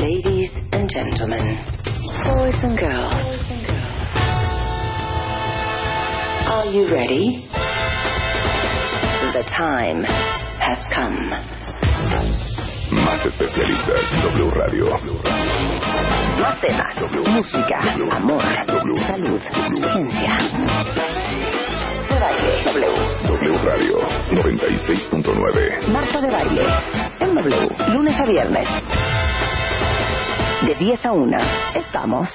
[0.00, 1.44] Ladies and gentlemen,
[2.24, 3.36] boys and girls,
[6.48, 7.44] are you ready?
[9.36, 10.02] The time
[10.56, 11.20] has come.
[13.04, 14.88] Más especialistas, W Radio.
[16.40, 16.96] Más temas,
[17.28, 17.78] música,
[18.16, 18.42] amor,
[19.06, 19.40] salud,
[19.92, 20.38] ciencia.
[22.08, 22.88] De baile, W.
[23.28, 23.98] W Radio
[24.30, 25.88] 96.9.
[25.92, 26.64] Marta de baile,
[27.20, 29.19] en W, lunes a viernes.
[30.66, 31.36] De 10 a 1,
[31.74, 32.28] estamos.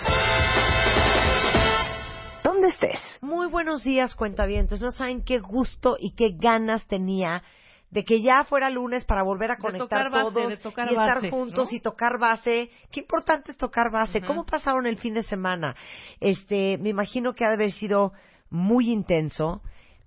[2.44, 3.00] ¿Dónde estés?
[3.22, 4.82] Muy buenos días, cuentavientes.
[4.82, 7.44] No saben qué gusto y qué ganas tenía
[7.92, 11.70] de que ya fuera lunes para volver a conectar base, todos y estar base, juntos
[11.72, 11.78] ¿no?
[11.78, 12.72] y tocar base.
[12.92, 14.22] Qué importante es tocar base.
[14.22, 15.76] ¿Cómo pasaron el fin de semana?
[16.20, 18.12] Este, me imagino que ha de haber sido
[18.50, 19.62] muy intenso.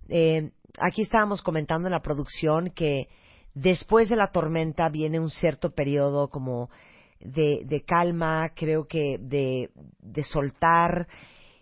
[0.08, 3.06] Eh, aquí estábamos comentando en la producción que
[3.54, 6.68] después de la tormenta viene un cierto periodo como
[7.20, 9.70] de, de calma, creo que de,
[10.00, 11.08] de soltar.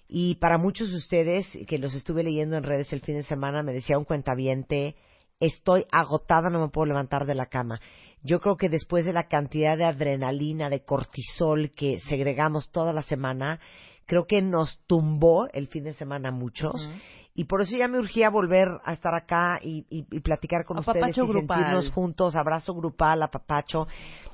[0.08, 3.62] Y para muchos de ustedes, que los estuve leyendo en redes el fin de semana,
[3.62, 4.94] me decía un cuentaviente,
[5.40, 7.80] estoy agotada, no me puedo levantar de la cama.
[8.22, 13.02] Yo creo que después de la cantidad de adrenalina, de cortisol que segregamos toda la
[13.02, 13.60] semana,
[14.06, 16.90] creo que nos tumbó el fin de semana a muchos.
[17.34, 20.78] Y por eso ya me urgía volver a estar acá y, y- y platicar con
[20.78, 21.58] ustedes Apapacho y grupal.
[21.58, 23.86] sentirnos juntos, abrazo grupal, apapacho.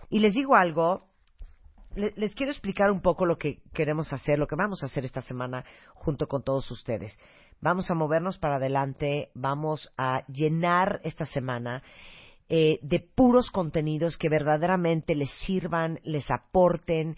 [0.08, 1.08] Y les digo algo,
[1.94, 5.22] les quiero explicar un poco lo que queremos hacer, lo que vamos a hacer esta
[5.22, 5.64] semana
[5.94, 7.18] junto con todos ustedes.
[7.60, 11.82] Vamos a movernos para adelante, vamos a llenar esta semana
[12.48, 17.16] eh, de puros contenidos que verdaderamente les sirvan, les aporten,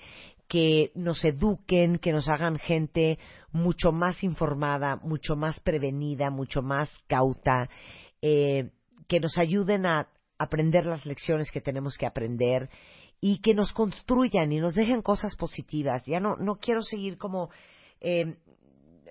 [0.49, 3.19] que nos eduquen, que nos hagan gente
[3.53, 7.69] mucho más informada, mucho más prevenida, mucho más cauta,
[8.21, 8.71] eh,
[9.09, 10.09] que nos ayuden a
[10.39, 12.69] aprender las lecciones que tenemos que aprender
[13.27, 16.05] y que nos construyan y nos dejen cosas positivas.
[16.05, 17.49] Ya no, no quiero seguir como
[17.99, 18.37] eh,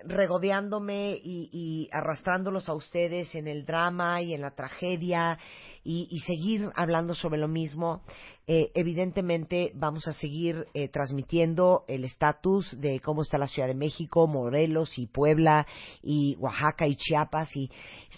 [0.04, 5.40] regodeándome y, y arrastrándolos a ustedes en el drama y en la tragedia
[5.84, 8.02] y, y seguir hablando sobre lo mismo.
[8.46, 13.74] Eh, evidentemente vamos a seguir eh, transmitiendo el estatus de cómo está la Ciudad de
[13.74, 15.66] México, Morelos y Puebla
[16.02, 17.70] y Oaxaca y Chiapas y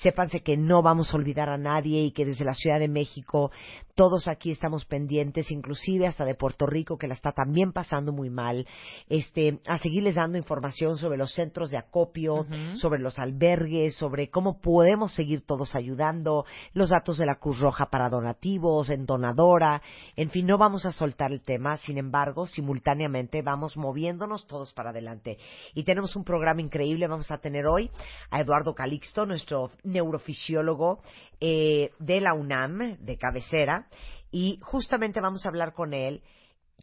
[0.01, 3.51] sépanse que no vamos a olvidar a nadie y que desde la Ciudad de México
[3.93, 8.31] todos aquí estamos pendientes, inclusive hasta de Puerto Rico que la está también pasando muy
[8.31, 8.65] mal,
[9.07, 14.59] este, a seguirles dando información sobre los centros de acopio, sobre los albergues, sobre cómo
[14.59, 19.81] podemos seguir todos ayudando, los datos de la Cruz Roja para donativos, en donadora,
[20.15, 24.89] en fin, no vamos a soltar el tema, sin embargo, simultáneamente vamos moviéndonos todos para
[24.89, 25.37] adelante.
[25.73, 27.89] Y tenemos un programa increíble, vamos a tener hoy
[28.29, 31.01] a Eduardo Calixto, nuestro neurofisiólogo
[31.39, 33.87] eh, de la UNAM, de cabecera,
[34.31, 36.21] y justamente vamos a hablar con él.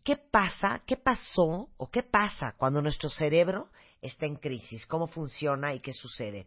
[0.05, 3.69] ¿qué pasa, qué pasó o qué pasa cuando nuestro cerebro
[4.03, 4.85] está en crisis?
[4.87, 6.45] ¿Cómo funciona y qué sucede?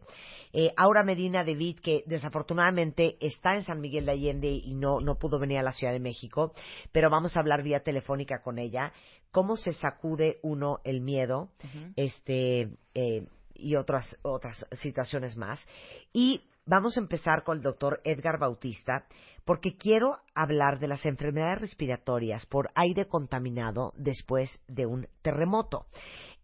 [0.52, 5.16] Eh, Aura Medina David, que desafortunadamente está en San Miguel de Allende y no, no
[5.18, 6.52] pudo venir a la Ciudad de México,
[6.92, 8.92] pero vamos a hablar vía telefónica con ella.
[9.32, 11.50] ¿Cómo se sacude uno el miedo?
[11.96, 13.26] este eh,
[13.58, 15.66] y otras, otras situaciones más.
[16.12, 19.06] Y vamos a empezar con el doctor Edgar Bautista,
[19.44, 25.86] porque quiero hablar de las enfermedades respiratorias por aire contaminado después de un terremoto.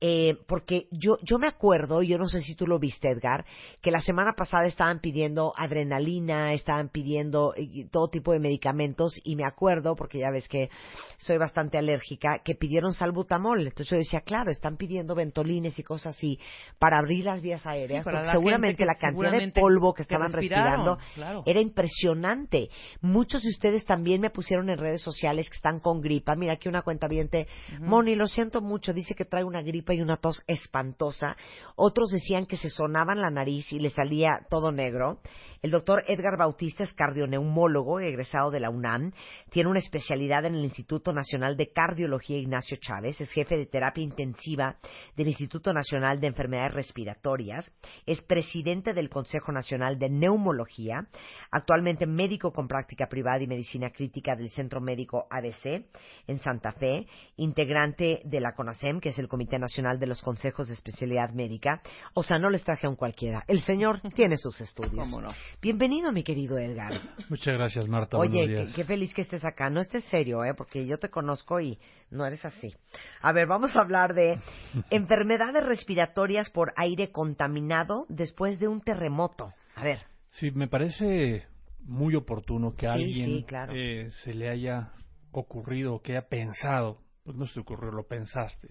[0.04, 3.44] Eh, porque yo, yo me acuerdo, yo no sé si tú lo viste, Edgar,
[3.80, 9.36] que la semana pasada estaban pidiendo adrenalina, estaban pidiendo eh, todo tipo de medicamentos, y
[9.36, 10.70] me acuerdo, porque ya ves que
[11.18, 13.60] soy bastante alérgica, que pidieron salbutamol.
[13.60, 16.36] Entonces yo decía, claro, están pidiendo ventolines y cosas así
[16.80, 20.32] para abrir las vías aéreas, Sí, porque la seguramente la cantidad de polvo que estaban
[20.32, 21.44] respirando claro.
[21.46, 22.70] era impresionante.
[23.02, 26.34] Muchos de ustedes también me pusieron en redes sociales que están con gripa.
[26.34, 27.46] Mira, aquí una cuenta viente,
[27.78, 31.36] Moni, lo siento mucho, dice que trae una gripa y una tos espantosa.
[31.76, 35.20] Otros decían que se sonaban la nariz y le salía todo negro.
[35.62, 39.12] El doctor Edgar Bautista es cardioneumólogo, egresado de la UNAM.
[39.50, 43.20] Tiene una especialidad en el Instituto Nacional de Cardiología Ignacio Chávez.
[43.20, 44.76] Es jefe de terapia intensiva
[45.16, 47.72] del Instituto Nacional de Enfermedades Respiratorias.
[48.06, 51.06] Es presidente del Consejo Nacional de Neumología.
[51.52, 55.86] Actualmente médico con práctica privada y medicina crítica del Centro Médico ADC
[56.26, 57.06] en Santa Fe.
[57.36, 61.80] Integrante de la CONASEM, que es el Comité Nacional de los Consejos de Especialidad Médica.
[62.12, 63.42] O sea, no les traje a un cualquiera.
[63.48, 65.08] El señor tiene sus estudios.
[65.08, 65.30] ¿Cómo no?
[65.62, 66.92] Bienvenido, mi querido Edgar.
[67.30, 68.18] Muchas gracias, Marta.
[68.18, 69.70] Oye, qué, feliz que estés acá.
[69.70, 70.52] No estés serio, ¿eh?
[70.54, 71.78] Porque yo te conozco y
[72.10, 72.74] no eres así.
[73.22, 74.38] A ver, vamos a hablar de
[74.90, 79.52] enfermedades respiratorias por aire contaminado después de un terremoto.
[79.74, 80.00] A ver.
[80.26, 81.46] Sí, me parece
[81.80, 83.72] muy oportuno que a Sí, alguien sí, claro.
[83.74, 84.92] eh, se le haya
[85.30, 88.68] ocurrido, que haya pensado, pues no se te ocurrió, lo pensaste,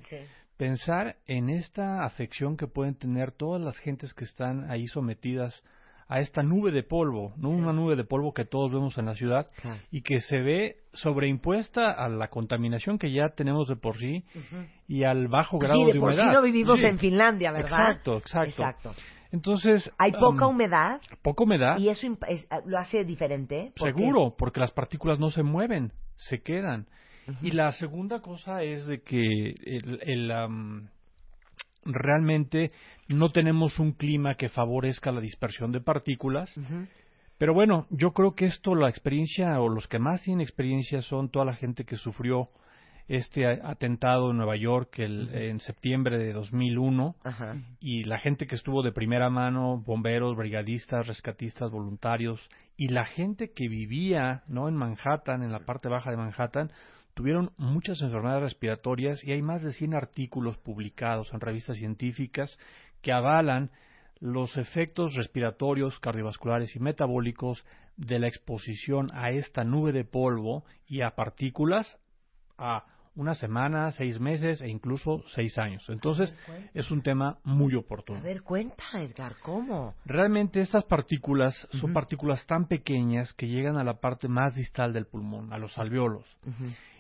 [0.62, 5.60] pensar en esta afección que pueden tener todas las gentes que están ahí sometidas
[6.08, 9.16] a esta nube de polvo, no una nube de polvo que todos vemos en la
[9.16, 9.80] ciudad Claro.
[9.90, 14.24] y que se ve sobreimpuesta a la contaminación que ya tenemos de por sí
[14.88, 16.28] y al bajo grado sí, de, de por humedad.
[16.28, 16.86] sí no vivimos Sí.
[16.86, 17.70] en Finlandia, ¿verdad?
[17.72, 18.50] Exacto, exacto.
[18.62, 18.94] Exacto.
[19.32, 21.80] Entonces, Hay poca um, humedad poca humedad.
[21.80, 23.72] y eso es- lo hace diferente.
[23.76, 23.96] ¿Por qué?
[24.00, 26.86] Seguro, porque las partículas no se mueven, se quedan.
[27.42, 30.02] Y la segunda cosa es de que el,
[31.86, 32.70] realmente
[33.10, 36.54] no tenemos un clima que favorezca la dispersión de partículas.
[37.38, 41.30] Pero bueno, yo creo que esto, la experiencia, o los que más tienen experiencia son
[41.30, 42.50] toda la gente que sufrió
[43.08, 47.56] este atentado en Nueva York el- en septiembre de 2001 Ajá.
[47.82, 52.48] y la gente que estuvo de primera mano, bomberos, brigadistas, rescatistas, voluntarios,
[52.78, 56.72] y la gente que vivía no en Manhattan, en la parte baja de Manhattan,
[57.14, 62.58] tuvieron muchas enfermedades respiratorias y hay más de 100 artículos publicados en revistas científicas
[63.02, 63.72] que avalan
[64.20, 67.66] los efectos respiratorios, cardiovasculares y metabólicos
[67.98, 71.98] de la exposición a esta nube de polvo y a partículas
[72.58, 72.86] a
[73.16, 75.84] una semana, seis meses e incluso seis años.
[75.90, 76.34] Entonces,
[76.74, 78.22] es un tema muy A oportuno.
[78.22, 79.96] ver, cuenta, Edgar, ¿cómo?
[80.06, 85.08] Realmente estas partículas son partículas tan pequeñas que llegan a la parte más distal del
[85.08, 86.38] pulmón, a los alveolos,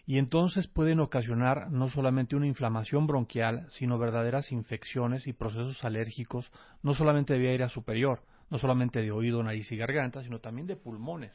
[0.05, 6.51] y entonces pueden ocasionar no solamente una inflamación bronquial, sino verdaderas infecciones y procesos alérgicos,
[6.81, 10.67] no solamente de vía aérea superior, no solamente de oído, nariz y garganta, sino también
[10.67, 11.31] de pulmones.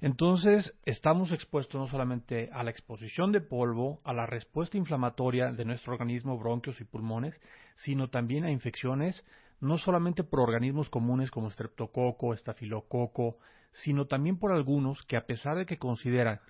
[0.00, 5.64] Entonces, estamos expuestos no solamente a la exposición de polvo, a la respuesta inflamatoria de
[5.64, 7.38] nuestro organismo, bronquios y pulmones,
[7.76, 9.24] sino también a infecciones
[9.60, 13.38] no solamente por organismos comunes como estreptococo, estafilococo,
[13.70, 16.40] sino también por algunos que a pesar de que consideran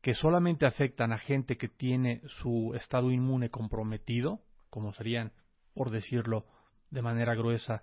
[0.00, 4.40] que solamente afectan a gente que tiene su estado inmune comprometido,
[4.70, 5.32] como serían,
[5.74, 6.46] por decirlo
[6.90, 7.82] de manera gruesa,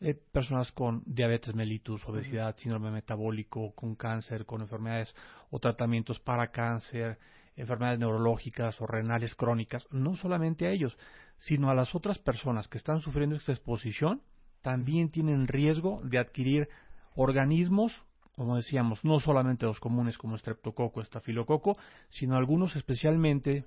[0.00, 5.14] eh, personas con diabetes mellitus, obesidad, síndrome metabólico, con cáncer, con enfermedades
[5.50, 7.18] o tratamientos para cáncer,
[7.56, 10.98] enfermedades neurológicas o renales crónicas, no solamente a ellos,
[11.38, 14.22] sino a las otras personas que están sufriendo esta exposición,
[14.62, 16.68] también tienen riesgo de adquirir
[17.14, 18.02] organismos,
[18.34, 21.76] como decíamos, no solamente los comunes como estreptococo, estafilococo,
[22.08, 23.64] sino algunos especialmente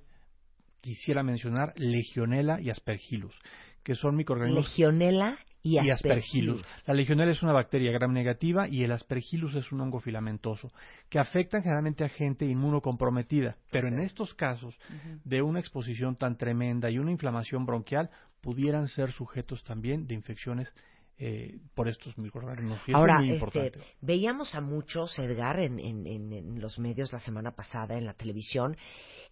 [0.80, 3.40] quisiera mencionar Legionella y Aspergillus,
[3.82, 6.64] que son microorganismos Legionela y y aspergillus.
[6.86, 10.72] La legionela es una bacteria gram negativa y el aspergillus es un hongo filamentoso
[11.08, 14.78] que afectan generalmente a gente inmunocomprometida, pero en estos casos
[15.24, 18.10] de una exposición tan tremenda y una inflamación bronquial
[18.40, 20.72] pudieran ser sujetos también de infecciones
[21.18, 22.78] eh, por estos microorganismos.
[22.86, 23.80] Y esto Ahora, es muy este, importante.
[24.00, 28.14] veíamos a muchos, Edgar, en, en, en, en los medios la semana pasada, en la
[28.14, 28.76] televisión,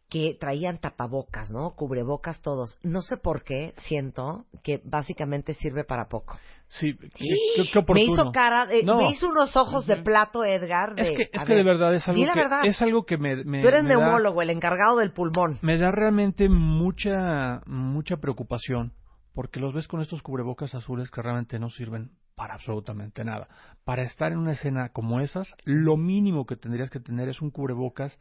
[0.09, 1.75] que traían tapabocas, ¿no?
[1.75, 2.79] Cubrebocas todos.
[2.85, 6.39] No sé por qué siento que básicamente sirve para poco.
[6.69, 8.33] Sí, qué, qué- qué Me hizo oportuno.
[8.33, 8.99] cara, eh, No.
[8.99, 10.95] me hizo unos ojos de plato, Edgar.
[10.97, 12.61] Es de- que, es que ver, de verdad es algo que verdad.
[12.65, 15.59] es algo que me, me- Tú eres me da- neumólogo, el encargado del pulmón.
[15.63, 18.93] Me da realmente mucha, mucha preocupación
[19.37, 23.49] porque los ves con estos cubrebocas azules que realmente no sirven para absolutamente nada.
[23.85, 27.51] Para estar en una escena como esas, lo mínimo que tendrías que tener es un
[27.51, 28.19] cubrebocas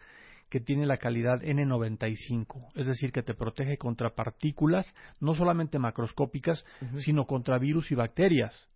[0.50, 6.66] que tiene la calidad N95, es decir, que te protege contra partículas no solamente macroscópicas,
[6.98, 8.68] sino contra virus y bacterias.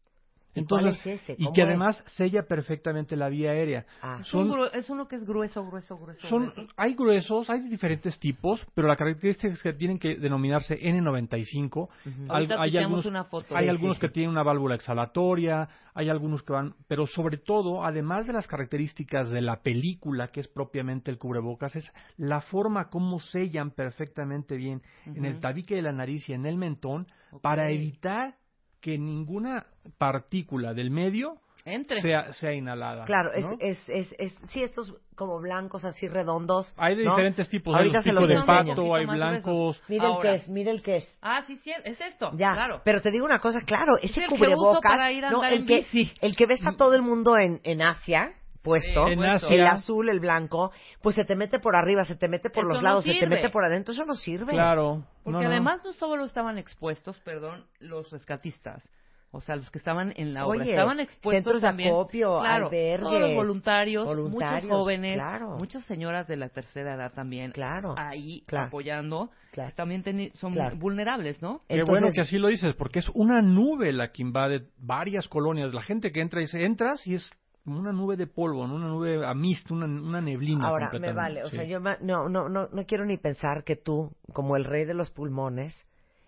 [0.55, 1.33] ¿Y cuál Entonces, es ese?
[1.37, 1.67] y ¿Cómo que es?
[1.67, 3.85] además sella perfectamente la vía aérea.
[4.01, 4.17] Ah.
[4.21, 6.73] Es, un Son, es uno que es grueso, grueso, grueso, son, grueso.
[6.75, 11.87] hay gruesos, hay diferentes tipos, pero la característica es que tienen que denominarse N95.
[12.27, 13.55] Al- Ahorita hay tuiteamos algunos, una foto.
[13.55, 14.13] hay Sí, algunos sí, que sí.
[14.13, 19.29] tienen una válvula exhalatoria, hay algunos que van, pero sobre todo, además de las características
[19.29, 24.81] de la película, que es propiamente el cubrebocas, es la forma como sellan perfectamente bien
[25.05, 27.05] en el tabique de la nariz y en el mentón
[27.41, 28.35] para evitar
[28.81, 29.65] que ninguna
[29.97, 32.01] partícula del medio Entre.
[32.01, 33.05] sea, sea inhalada.
[33.05, 33.57] Claro, es, ¿no?
[33.59, 36.73] es, es, es, sí, estos como blancos así redondos.
[36.77, 37.11] Hay de ¿no?
[37.11, 39.83] diferentes tipos, hay Ahorita los se tipos los de pato, hay blancos.
[39.89, 41.17] Mira el que es, mira el que es.
[41.21, 42.31] Ah, sí, sí, es esto.
[42.37, 42.81] Ya, Claro.
[42.85, 45.37] pero te digo una cosa, claro, ese el que uso cubrebocas, para ir a no,
[45.37, 46.11] andar el en que, bici.
[46.21, 49.23] el que ves a todo el mundo en, en Asia puesto, En.
[49.23, 49.55] Asia.
[49.55, 52.73] el azul, el blanco, pues se te mete por arriba, se te mete por Eso
[52.73, 54.53] los no lados, se te mete por adentro, eso no sirve.
[54.53, 55.03] Claro.
[55.23, 58.87] Porque no, además no solo estaban expuestos, perdón, los rescatistas.
[59.31, 60.61] O sea, los que estaban en la obra.
[60.61, 61.89] Oye, estaban expuestos centros de también.
[61.89, 65.49] acopio, claro, albergues, todos los voluntarios, voluntarios, muchos jóvenes, claro.
[65.59, 67.51] muchas señoras de la tercera edad también.
[67.51, 68.67] Claro, Ahí claro.
[68.69, 69.29] apoyando.
[69.51, 69.71] Claro.
[69.75, 70.75] También son Claro.
[70.77, 71.61] vulnerables, ¿no?
[71.69, 75.75] Qué bueno que así lo dices, porque es una nube la que invade varias colonias.
[75.75, 77.29] La gente que entra y dice, entras y es
[77.69, 78.75] como una nube de polvo, ¿no?
[78.75, 80.67] una nube a mist, una, una neblina.
[80.67, 81.57] Ahora, me vale, o sí.
[81.57, 84.95] sea, yo no, no, no, no quiero ni pensar que tú, como el rey de
[84.95, 85.85] los pulmones,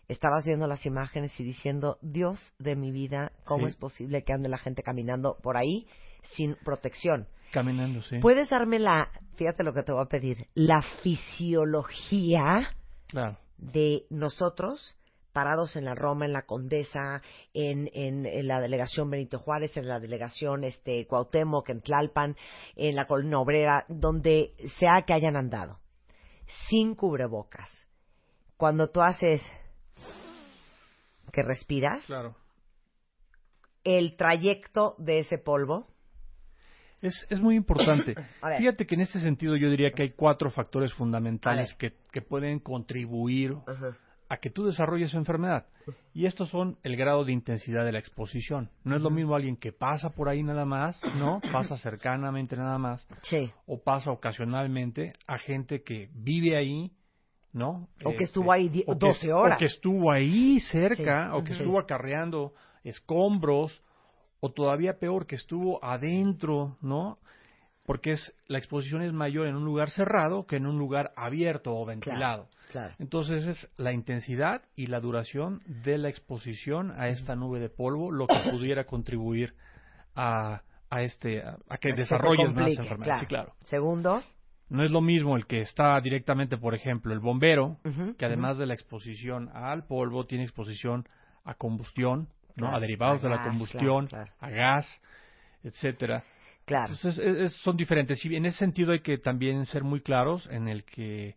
[0.08, 3.72] estabas viendo las imágenes y diciendo, Dios de mi vida, ¿cómo Sí.
[3.72, 5.88] es posible que ande la gente caminando por ahí
[6.22, 7.28] sin protección?
[7.52, 8.20] Caminando, sí.
[8.20, 12.68] ¿Puedes darme la, fíjate lo que te voy a pedir, la fisiología
[13.08, 13.38] Claro.
[13.58, 14.96] de nosotros
[15.34, 17.22] parados en la Roma, en la Condesa,
[17.54, 22.36] en, en, en la delegación Benito Juárez, en la delegación este, Cuauhtémoc, en Tlalpan,
[22.76, 25.80] en la Colina Obrera, donde sea que hayan andado,
[26.70, 27.70] sin cubrebocas.
[28.58, 29.42] Cuando tú haces
[31.32, 32.36] que respiras, Claro.
[33.84, 35.88] el trayecto de ese polvo,
[37.02, 38.14] Es, es muy importante.
[38.60, 42.60] Fíjate que en este sentido yo diría que hay cuatro factores fundamentales que, que pueden
[42.60, 43.56] contribuir
[44.32, 45.66] a que tú desarrolles enfermedad.
[46.14, 48.70] Y estos son el grado de intensidad de la exposición.
[48.86, 51.42] No es lo mismo alguien que pasa por ahí nada más, ¿no?
[51.52, 56.94] Pasa cercanamente nada más, sí, o pasa ocasionalmente a gente que vive ahí,
[57.52, 57.90] ¿no?
[58.06, 59.58] O que Este, estuvo ahí o que- 12 horas.
[59.58, 62.54] O que estuvo ahí cerca, Sí, o que estuvo acarreando
[62.86, 63.84] escombros,
[64.40, 67.18] o todavía peor, que estuvo adentro, ¿no?
[67.86, 71.76] Porque es, la exposición es mayor en un lugar cerrado que en un lugar abierto
[71.76, 72.48] o ventilado.
[72.72, 72.94] claro.
[73.00, 78.12] Entonces es la intensidad y la duración de la exposición a esta nube de polvo
[78.12, 79.56] lo que pudiera contribuir
[80.16, 83.22] a, a este a, a que desarrolles más enfermedades.
[83.22, 83.54] Sí, claro.
[83.64, 84.22] Segundo,
[84.70, 87.78] No es lo mismo el que está directamente, por ejemplo, el bombero,
[88.18, 91.08] que además de la exposición al polvo tiene exposición
[91.44, 92.68] a combustión, ¿no?
[92.68, 94.38] Claro, a derivados a de la combustión, claro, claro.
[94.40, 95.02] a gas,
[95.64, 96.24] etcétera.
[96.66, 96.94] Claro.
[96.94, 98.24] Entonces, es- es- son diferentes.
[98.26, 101.36] Y en ese sentido hay que también ser muy claros en el que,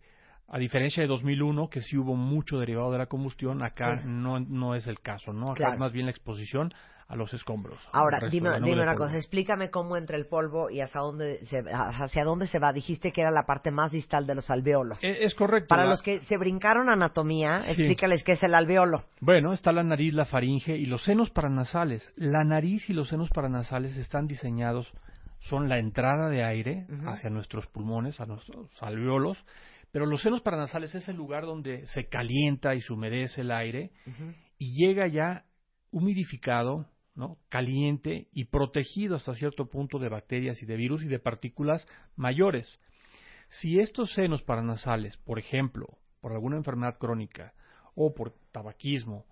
[0.48, 4.04] a diferencia de 2001, que sí hubo mucho derivado de la combustión, acá Sí.
[4.06, 5.46] no, no es el caso, ¿no?
[5.46, 5.72] Acá Claro.
[5.74, 6.72] es más bien la exposición
[7.06, 7.86] a los escombros.
[7.92, 9.04] Ahora, dime, dime una polvo.
[9.04, 12.72] cosa, explícame cómo entra el polvo y hacia dónde se, hacia dónde se va.
[12.72, 15.04] Dijiste que era la parte más distal de los alveolos.
[15.04, 15.68] Eh, Es correcto.
[15.68, 17.70] Para la- los que se brincaron anatomía, Sí.
[17.72, 19.02] explícales qué es el alveolo.
[19.20, 22.10] Bueno, está la nariz, la faringe y los senos paranasales.
[22.16, 24.90] La nariz y los senos paranasales están diseñados,
[25.44, 29.42] son la entrada de aire hacia nuestros pulmones, a nuestros alveolos,
[29.92, 33.92] pero los senos paranasales es el lugar donde se calienta y se humedece el aire
[34.58, 35.44] y llega ya
[35.90, 37.38] humidificado, ¿no?
[37.48, 41.86] caliente y protegido hasta cierto punto de bacterias y de virus y de partículas
[42.16, 42.80] mayores.
[43.48, 45.86] Si estos senos paranasales, por ejemplo,
[46.20, 47.52] por alguna enfermedad crónica
[47.94, 49.26] o por tabaquismo,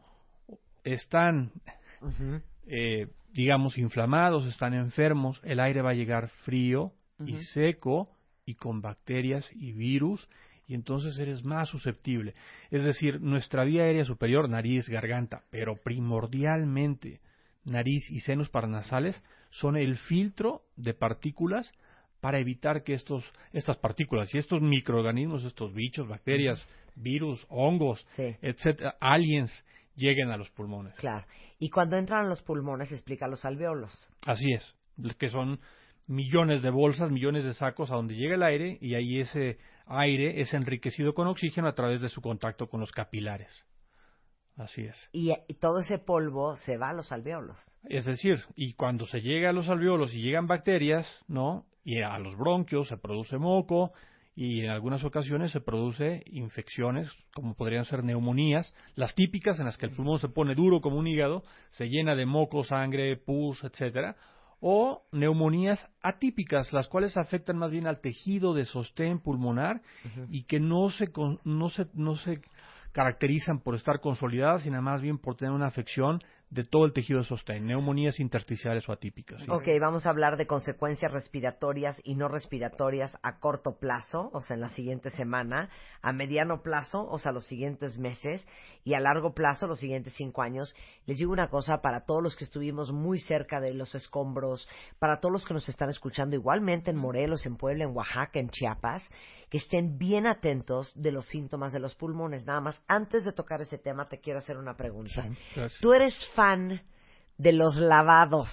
[0.84, 1.52] están,
[2.66, 6.92] eh, digamos, inflamados, están enfermos, el aire va a llegar frío
[7.24, 8.10] y seco
[8.44, 10.28] y con bacterias y virus
[10.66, 12.34] y entonces eres más susceptible.
[12.70, 17.20] Es decir, nuestra vía aérea superior, nariz, garganta, pero primordialmente
[17.64, 21.72] nariz y senos paranasales son el filtro de partículas
[22.20, 28.36] para evitar que estos, estas partículas y estos microorganismos, estos bichos, bacterias, virus, hongos, Sí.
[28.42, 29.50] etcétera, aliens,
[29.94, 30.94] lleguen a los pulmones.
[30.96, 31.26] Claro.
[31.58, 33.92] Y cuando entran a los pulmones, explica los alveolos.
[34.26, 34.76] Así es,
[35.18, 35.60] que son
[36.06, 40.40] millones de bolsas, millones de sacos a donde llega el aire y ahí ese aire
[40.40, 43.64] es enriquecido con oxígeno a través de su contacto con los capilares.
[44.56, 45.08] Así es.
[45.12, 47.58] Y, y todo ese polvo se va a los alveolos.
[47.88, 51.66] Es decir, y cuando se llega a los alveolos y llegan bacterias, ¿no?
[51.84, 53.92] Y a los bronquios se produce moco
[54.34, 59.76] y en algunas ocasiones se produce infecciones como podrían ser neumonías, las típicas en las
[59.76, 63.62] que el pulmón se pone duro como un hígado, se llena de moco, sangre, pus,
[63.62, 64.16] etcétera,
[64.60, 69.82] o neumonías atípicas, las cuales afectan más bien al tejido de sostén pulmonar
[70.30, 71.10] y que no se,
[71.44, 72.40] no se, no se
[72.92, 76.20] caracterizan por estar consolidadas, sino más bien por tener una afección
[76.52, 79.40] de todo el tejido de sostén, neumonías intersticiales o atípicas.
[79.40, 79.46] ¿sí?
[79.48, 84.56] Ok, vamos a hablar de consecuencias respiratorias y no respiratorias a corto plazo, o sea,
[84.56, 85.70] en la siguiente semana,
[86.02, 88.46] a mediano plazo, o sea, los siguientes meses,
[88.84, 90.76] y a largo plazo, los siguientes cinco años.
[91.06, 94.68] Les digo una cosa, para todos los que estuvimos muy cerca de los escombros,
[94.98, 98.50] para todos los que nos están escuchando igualmente en Morelos, en Puebla, en Oaxaca, en
[98.50, 99.10] Chiapas,
[99.48, 102.44] que estén bien atentos de los síntomas de los pulmones.
[102.44, 105.26] Nada más, antes de tocar ese tema, te quiero hacer una pregunta.
[105.54, 105.80] Gracias.
[105.80, 106.41] ¿Tú eres fan
[107.38, 108.48] de los lavados?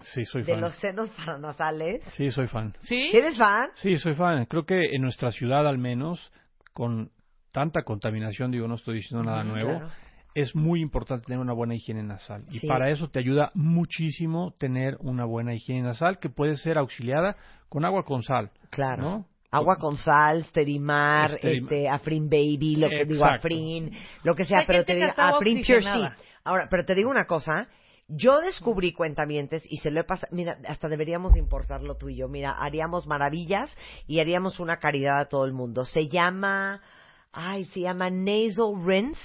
[0.00, 0.60] Sí, soy de fan.
[0.60, 2.04] los senos paranasales.
[2.16, 2.74] Sí, soy fan.
[2.80, 3.08] ¿Sí?
[3.10, 3.70] ¿Sí eres fan?
[3.74, 4.44] Sí, soy fan.
[4.46, 6.32] Creo que en nuestra ciudad al menos,
[6.72, 7.10] con
[7.50, 9.90] tanta contaminación, digo, no estoy diciendo nada Ujú, nuevo, claro.
[10.34, 12.44] es muy importante tener una buena higiene nasal.
[12.50, 12.68] Y Sí.
[12.68, 17.36] para eso te ayuda muchísimo tener una buena higiene nasal que puede ser auxiliada
[17.68, 18.50] con agua con sal.
[18.70, 19.02] Claro.
[19.02, 19.26] ¿no?
[19.50, 23.24] Agua con sal, Sterimar, Sterim- este, Afrin Baby, lo que digo.
[23.24, 23.90] Afrin,
[24.22, 26.12] lo que sea, pero te digo, Afrin Pure.
[26.44, 27.68] Ahora, pero te digo una cosa,
[28.08, 32.28] yo descubrí cuentamientos y se lo he pasado, mira, hasta deberíamos importarlo tú y yo,
[32.28, 33.76] mira, haríamos maravillas
[34.06, 35.84] y haríamos una caridad a todo el mundo.
[35.84, 36.80] Se llama,
[37.32, 39.20] ay, se llama Nasal Rinse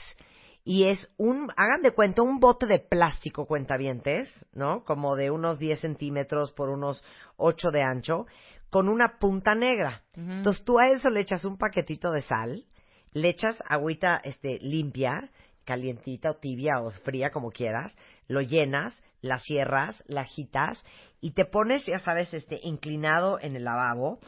[0.66, 4.84] y es un, hagan de cuenta, un bote de plástico cuentavientes, ¿no?
[4.84, 7.04] Como de unos 10 centímetros por unos
[7.38, 8.26] 8 de ancho,
[8.70, 10.02] con una punta negra.
[10.16, 12.66] Entonces tú a eso le echas un paquetito de sal,
[13.12, 15.30] le echas agüita este, limpia,
[15.66, 20.84] calientita o tibia o fría como quieras, lo llenas, la cierras, la agitas
[21.22, 24.20] y te pones, ya sabes, este, inclinado en el lavabo,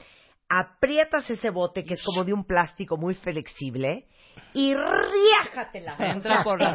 [0.49, 4.07] aprietas ese bote que es como de un plástico muy flexible
[4.53, 5.95] y riájatela.
[5.99, 6.73] Entra por las.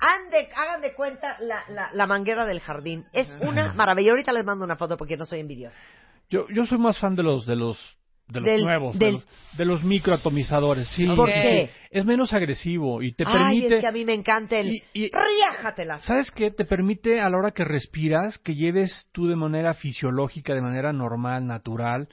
[0.00, 3.06] Ande, hagan de cuenta la, la, la manguera del jardín.
[3.12, 4.10] Es una maravilla.
[4.10, 5.78] Ahorita les mando una foto porque no soy envidiosa.
[6.30, 7.78] Yo, yo soy más fan de los de los
[8.28, 10.88] de los Del- nuevos, del- de, los, de los microatomizadores.
[10.88, 11.66] Sí, ¿Por sí, qué?
[11.66, 11.72] sí.
[11.90, 14.82] Es menos agresivo y te Ay, permite es que a mí me encanta el y-
[14.94, 15.98] y- riájatela.
[16.00, 16.50] ¿Sabes qué?
[16.50, 20.92] Te permite a la hora que respiras que lleves tú de manera fisiológica, de manera
[20.92, 22.08] normal, natural,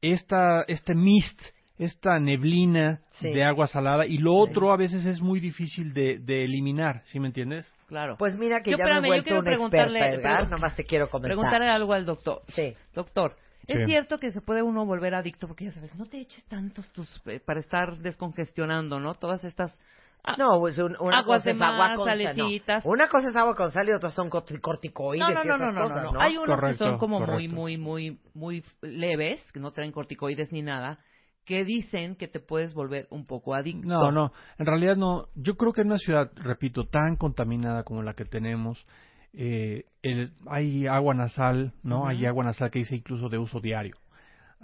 [0.00, 1.40] esta, este mist,
[1.78, 3.30] esta neblina Sí.
[3.32, 7.18] de agua salada y lo otro a veces es muy difícil de, de eliminar, ¿sí
[7.18, 7.72] me entiendes?
[7.86, 8.16] Claro.
[8.18, 10.76] Pues mira que Yo, ya espérame, me he yo vuelto quiero una experta, preguntarle- Nomás
[10.76, 11.28] te quiero comentar.
[11.36, 12.40] Preguntarle algo al doctor.
[12.48, 12.74] Sí.
[12.94, 13.84] Doctor, ¿es Sí.
[13.86, 15.46] cierto que se puede uno volver adicto?
[15.48, 17.20] Porque ya sabes, no te eches tantos tus...
[17.26, 19.14] eh, para estar descongestionando, ¿no?
[19.14, 19.78] Todas estas...
[20.24, 22.18] ah, No, pues un- una Aguas cosa es agua con sal.
[22.18, 22.24] no.
[22.34, 22.84] salecitas.
[22.86, 25.54] Una cosa es agua con sal y otras son corti- corticoides no, no, y no,
[25.54, 26.12] esas no, no, no, cosas, no.
[26.12, 26.20] ¿no?
[26.20, 30.62] Hay unos que son como muy, muy, muy, muy leves, que no traen corticoides ni
[30.62, 30.98] nada,
[31.44, 33.86] que dicen que te puedes volver un poco adicto.
[33.88, 35.26] No, no, en realidad no.
[35.34, 38.86] Yo creo que en una ciudad, repito, tan contaminada como la que tenemos,
[39.34, 42.06] eh, el- hay agua nasal, ¿no?
[42.06, 43.96] Hay agua nasal que dice incluso de uso diario.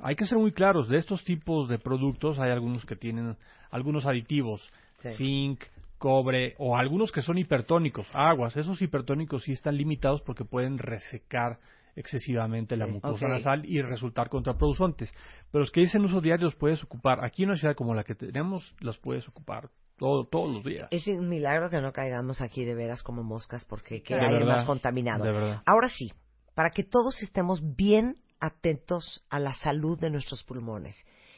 [0.00, 3.36] Hay que ser muy claros, de estos tipos de productos hay algunos que tienen
[3.70, 5.08] algunos aditivos, Sí.
[5.16, 5.64] zinc,
[5.98, 8.56] cobre o algunos que son hipertónicos, aguas.
[8.56, 11.58] Esos hipertónicos sí están limitados porque pueden resecar
[11.96, 15.10] excesivamente la mucosa nasal y resultar contraproducentes.
[15.50, 17.24] Pero los que dicen uso diario los puedes ocupar.
[17.24, 20.88] Aquí en una ciudad como la que tenemos, los puedes ocupar todo, todos los días.
[20.90, 24.32] Es un milagro que no caigamos aquí de veras como moscas porque que De hay
[24.32, 25.24] verdad, más contaminado.
[25.66, 26.12] Ahora sí,
[26.54, 30.96] para que todos estemos bien atentos a la salud de nuestros pulmones.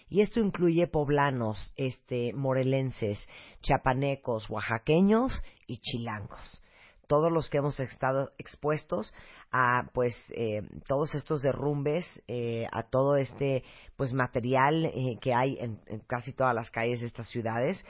[0.08, 3.18] Y esto incluye poblanos, este, morelenses,
[3.62, 6.62] chapanecos, oaxaqueños y chilangos.
[7.06, 9.12] Todos los que hemos estado expuestos
[9.52, 13.62] a, pues, eh, todos estos derrumbes, eh, a todo este,
[13.96, 17.84] pues, material eh, que hay en, en casi todas las calles de estas ciudades,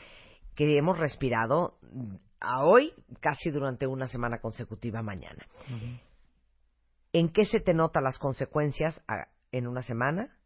[0.54, 1.78] que hemos respirado
[2.40, 5.44] a hoy casi durante una semana consecutiva mañana.
[7.12, 10.36] ¿En qué se te notan las consecuencias a- en una semana,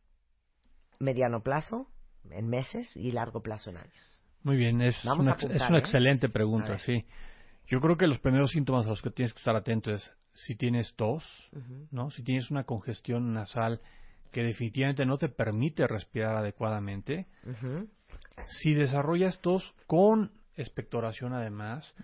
[0.98, 1.88] mediano plazo,
[2.30, 4.22] en meses y largo plazo en años?
[4.42, 5.80] Muy bien, es Vamos una, apuntar, es una ¿eh?
[5.80, 7.04] excelente pregunta, sí.
[7.66, 10.54] Yo creo que los primeros síntomas a los que tienes que estar atento es si
[10.56, 11.24] tienes tos,
[11.90, 12.10] ¿no?
[12.10, 13.80] Si tienes una congestión nasal
[14.34, 17.28] que definitivamente no te permite respirar adecuadamente,
[18.46, 21.94] si desarrollas tos con expectoración además,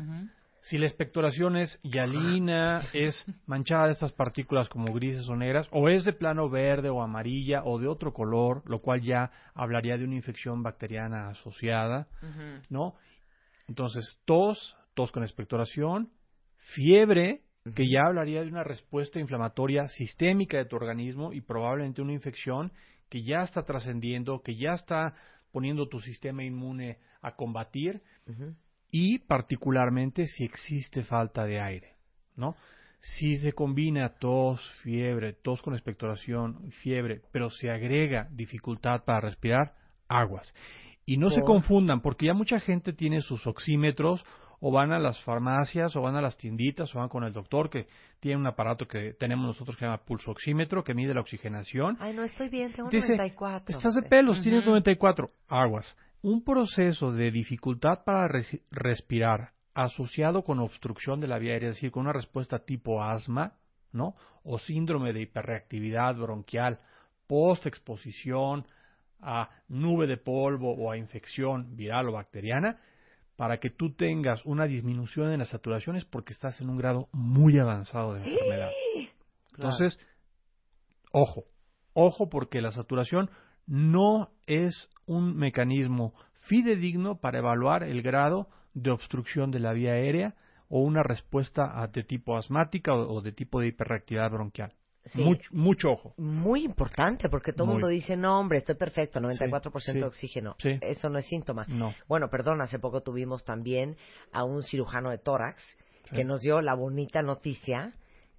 [0.62, 5.88] si la expectoración es hialina, es manchada de estas partículas como grises o negras, o
[5.88, 10.04] es de plano verde o amarilla o de otro color, lo cual ya hablaría de
[10.04, 12.06] una infección bacteriana asociada,
[12.68, 12.94] ¿no?
[13.66, 16.10] Entonces, tos, tos con expectoración,
[16.58, 17.42] fiebre,
[17.74, 22.72] que ya hablaría de una respuesta inflamatoria sistémica de tu organismo y probablemente una infección
[23.09, 25.14] que ya está trascendiendo, que ya está
[25.52, 28.02] poniendo tu sistema inmune a combatir
[28.90, 31.96] y particularmente si existe falta de aire,
[32.37, 32.54] ¿no?
[33.00, 39.74] Si se combina tos, fiebre, tos con expectoración, fiebre, pero se agrega dificultad para respirar,
[40.06, 40.52] aguas.
[41.06, 44.24] Y no se Por- confundan, porque ya mucha gente tiene sus oxímetros
[44.61, 47.70] o van a las farmacias o van a las tienditas o van con el doctor
[47.70, 47.87] que
[48.20, 51.96] tiene un aparato que tenemos nosotros que se llama pulsoxímetro que mide la oxigenación.
[51.99, 53.77] Ay, no estoy bien, tengo Dice, 94.
[53.77, 55.31] Estás de pelos, tienes 94.
[55.49, 55.96] Aguas.
[56.23, 61.77] Un proceso de dificultad para res- respirar asociado con obstrucción de la vía aérea, es
[61.77, 63.55] decir, con una respuesta tipo asma,
[63.92, 64.14] ¿no?
[64.42, 66.79] O síndrome de hiperreactividad bronquial
[67.27, 68.66] post-exposición
[69.23, 72.79] a nube de polvo o a infección viral o bacteriana,
[73.40, 77.59] para que tú tengas una disminución en las saturaciones porque estás en un grado muy
[77.59, 78.68] avanzado de enfermedad.
[79.57, 79.98] Entonces,
[81.11, 81.44] ojo,
[81.94, 83.31] ojo porque la saturación
[83.66, 90.35] no es un mecanismo fidedigno para evaluar el grado de obstrucción de la vía aérea
[90.68, 94.74] o una respuesta a- de tipo asmática o, o de tipo de hiperreactividad bronquial.
[95.12, 95.23] Sí.
[95.23, 96.14] Mucho, mucho ojo.
[96.18, 100.05] Muy importante, porque todo el mundo dice, no, hombre, estoy perfecto, 94% Sí, de sí.
[100.05, 100.57] oxígeno.
[100.59, 100.79] Sí.
[100.81, 101.64] Eso no es síntoma.
[101.68, 101.92] No.
[102.09, 103.96] Bueno, perdón, hace poco tuvimos también
[104.33, 105.62] a un cirujano de tórax
[106.09, 106.16] Sí.
[106.16, 107.92] que nos dio la bonita noticia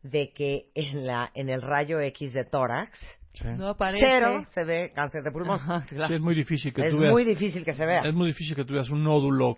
[0.04, 3.00] de que en, la, en el rayo X de tórax,
[3.34, 3.46] Sí.
[3.58, 4.06] No aparece.
[4.06, 5.56] cero se ve cáncer de pulmón.
[5.56, 6.10] Ajá, claro.
[6.10, 8.02] Sí, es muy difícil que es tú veas, muy difícil que se vea.
[8.02, 9.58] es muy difícil que tú veas un nódulo,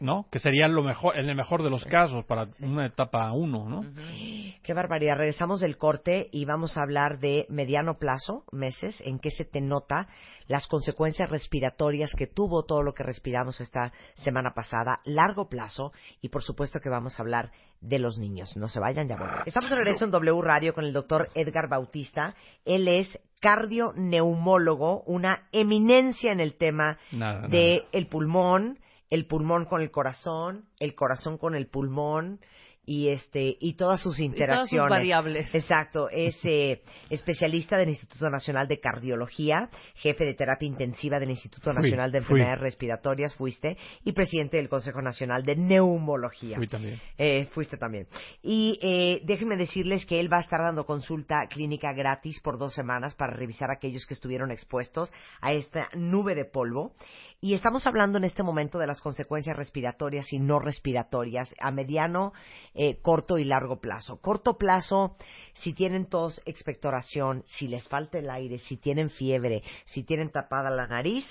[0.00, 0.26] ¿no?
[0.30, 3.84] Que sería lo mejor, en el mejor de los casos para una etapa 1, ¿no?
[4.62, 5.16] Qué barbaridad.
[5.16, 9.60] Regresamos del corte y vamos a hablar de mediano plazo, meses, en qué se te
[9.60, 10.08] nota
[10.46, 16.28] las consecuencias respiratorias que tuvo todo lo que respiramos esta semana pasada, largo plazo y
[16.28, 18.56] por supuesto que vamos a hablar de los niños.
[18.56, 19.16] No se vayan, ya.
[19.46, 22.34] Estamos de regreso en W Radio con el doctor Edgar Bautista.
[22.64, 28.78] Él es cardioneumólogo, una eminencia en el tema Nada, de el pulmón,
[29.10, 32.40] el pulmón con el corazón, el corazón con el pulmón
[32.88, 34.88] y este y todas sus interacciones.
[34.88, 35.54] variables.
[35.54, 41.70] Exacto, es eh, especialista del Instituto Nacional de Cardiología, jefe de terapia intensiva del Instituto
[41.70, 42.38] Fui, Nacional de fui.
[42.38, 46.56] Enfermedades Respiratorias, fuiste, y presidente del Consejo Nacional de Neumología.
[46.56, 46.98] Fui también.
[47.18, 48.06] Eh, fuiste también.
[48.42, 52.72] Y eh, déjenme decirles que él va a estar dando consulta clínica gratis por dos
[52.72, 56.94] semanas para revisar a aquellos que estuvieron expuestos a esta nube de polvo.
[57.40, 62.32] Y estamos hablando en este momento de las consecuencias respiratorias y no respiratorias a mediano,
[62.80, 64.20] eh, corto y largo plazo.
[64.20, 65.16] Corto plazo,
[65.54, 70.70] si tienen tos, expectoración, si les falta el aire, si tienen fiebre, si tienen tapada
[70.70, 71.24] la nariz,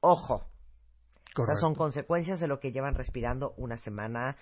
[0.00, 0.44] ojo,
[1.30, 1.78] esas son Correcto.
[1.78, 4.36] consecuencias de lo que llevan respirando una semana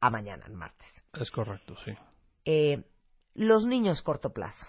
[0.00, 0.86] a mañana, el martes.
[1.20, 1.92] Es correcto, sí.
[2.44, 2.84] Eh,
[3.34, 4.66] los niños corto plazo.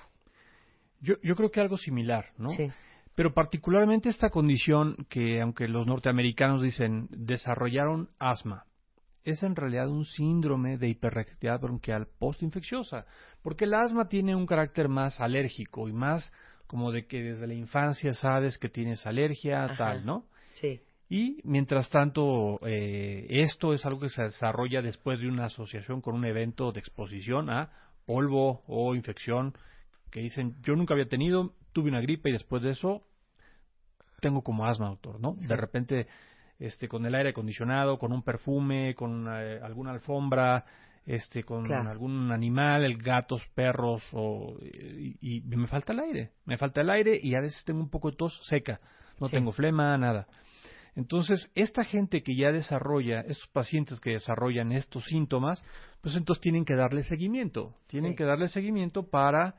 [1.00, 2.50] Yo, yo creo que algo similar, ¿no?
[2.50, 2.72] Sí.
[3.13, 8.65] Pero particularmente esta condición que, aunque los norteamericanos dicen desarrollaron asma,
[9.23, 13.05] es en realidad un síndrome de hiperreactividad bronquial postinfecciosa,
[13.41, 16.32] porque el asma tiene un carácter más alérgico y más
[16.67, 19.75] como de que desde la infancia sabes que tienes alergia, Ajá.
[19.75, 20.25] tal, ¿no?
[20.51, 20.82] Sí.
[21.10, 26.13] Y mientras tanto, eh, esto es algo que se desarrolla después de una asociación con
[26.13, 27.71] un evento de exposición a
[28.05, 29.53] polvo o infección
[30.12, 33.03] que dicen, yo nunca había tenido, tuve una gripe y después de eso
[34.21, 35.36] tengo como asma, doctor, ¿no?
[35.36, 36.08] De repente,
[36.60, 40.65] este, con el aire acondicionado, con un perfume, con eh, alguna alfombra,
[41.06, 41.89] este, con Claro.
[41.89, 46.89] algún animal, el gatos, perros, o, y, y me falta el aire, me falta el
[46.89, 48.80] aire y a veces tengo un poco de tos seca,
[49.19, 49.36] no Sí.
[49.38, 50.28] tengo flema, nada.
[50.95, 55.63] Entonces, esta gente que ya desarrolla, estos pacientes que desarrollan estos síntomas,
[56.02, 58.17] pues entonces tienen que darle seguimiento, tienen Sí.
[58.17, 59.56] que darle seguimiento para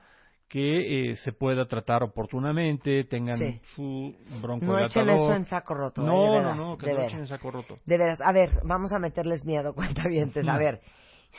[0.51, 3.61] que eh, se pueda tratar oportunamente, tengan Sí.
[3.77, 4.17] su
[4.67, 6.03] No echen eso en saco roto.
[6.03, 7.79] eh, No, no, veras, no, que no echen en saco roto.
[7.87, 8.21] De veras.
[8.21, 10.47] A ver, vamos a meterles miedo, cuentavientes.
[10.49, 10.81] A ver,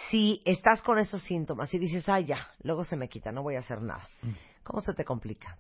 [0.10, 3.56] si estás con esos síntomas y dices, ay, ya, luego se me quita, no voy
[3.58, 4.08] a hacer nada.
[4.64, 5.58] ¿Cómo se te complica?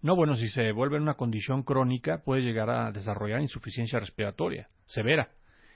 [0.00, 5.30] No, bueno, si se vuelve una condición crónica, puede llegar a desarrollar insuficiencia respiratoria severa.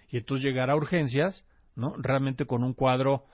[0.08, 1.44] Y entonces llegar a urgencias,
[1.74, 1.94] ¿no?
[1.98, 3.24] Realmente con un cuadro,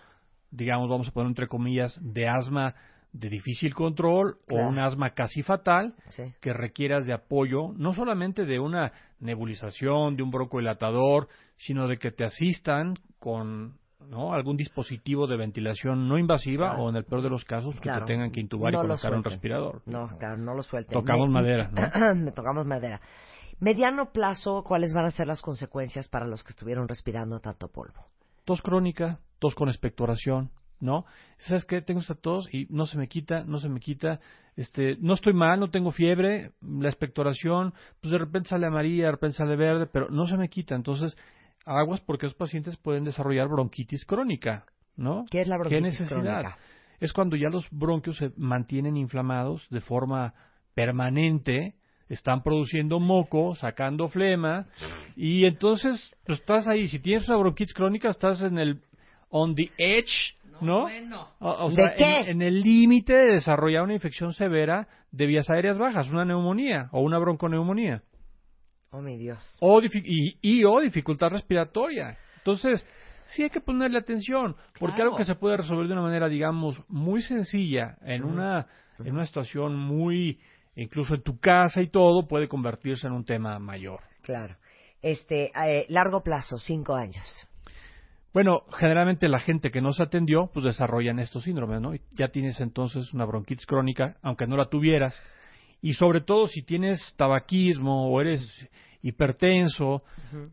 [0.50, 2.74] digamos, vamos a poner entre comillas, de asma
[3.12, 4.66] de difícil control Claro.
[4.66, 6.22] o un asma casi fatal Sí.
[6.40, 12.10] que requieras de apoyo, no solamente de una nebulización, de un broncodilatador, sino de que
[12.10, 13.74] te asistan con
[14.08, 14.32] ¿no?
[14.34, 16.82] algún dispositivo de ventilación no invasiva Claro.
[16.84, 18.04] o en el peor de los casos que Claro.
[18.04, 19.82] te tengan que intubar No y lo conectar un respirador.
[19.86, 20.92] No, claro, no lo suelten.
[20.98, 21.70] Tocamos Me- madera,
[22.34, 23.00] tocamos madera.
[23.60, 28.06] Mediano plazo, ¿cuáles van a ser las consecuencias para los que estuvieron respirando tanto polvo?
[28.44, 30.50] Tos crónica, tos con expectoración,
[30.82, 31.06] ¿no?
[31.38, 31.80] ¿Sabes qué?
[31.80, 34.20] Tengo esta tos y no se me quita, no se me quita,
[34.56, 39.12] este, no estoy mal, no tengo fiebre, la expectoración, pues de repente sale amarilla, de
[39.12, 40.74] repente sale verde, pero no se me quita.
[40.74, 41.16] Entonces,
[41.64, 44.66] aguas porque los pacientes pueden desarrollar bronquitis crónica,
[44.96, 45.24] ¿no?
[45.30, 46.40] ¿Qué es la bronquitis necesidad?
[46.40, 46.58] crónica?
[46.98, 50.34] Es cuando ya los bronquios se mantienen inflamados de forma
[50.74, 51.76] permanente,
[52.08, 54.66] están produciendo moco, sacando flema,
[55.16, 56.88] y entonces pues, estás ahí.
[56.88, 58.82] Si tienes una bronquitis crónica, estás en el
[59.32, 60.82] on the edge, ¿no?
[60.82, 61.28] Bueno.
[61.40, 62.20] O, o ¿De sea, qué?
[62.20, 66.88] En, en el límite de desarrollar una infección severa de vías aéreas bajas, una neumonía
[66.92, 68.02] o una bronconeumonía.
[68.90, 69.38] Oh, mi Dios.
[69.60, 72.18] O y, y o dificultad respiratoria.
[72.38, 72.84] Entonces,
[73.26, 75.04] sí hay que ponerle atención, porque Claro.
[75.10, 78.66] algo que se puede resolver de una manera, digamos, muy sencilla, en una,
[79.02, 80.40] en una situación muy,
[80.76, 84.00] incluso en tu casa y todo, puede convertirse en un tema mayor.
[84.22, 84.56] Claro.
[85.00, 87.48] Este, eh, largo plazo, cinco años.
[88.32, 91.94] Bueno, generalmente la gente que no se atendió, pues desarrollan estos síndromes, ¿no?
[91.94, 95.20] Y Ya tienes entonces una bronquitis crónica, aunque no la tuvieras.
[95.82, 98.40] Y sobre todo si tienes tabaquismo o eres
[99.02, 100.02] hipertenso,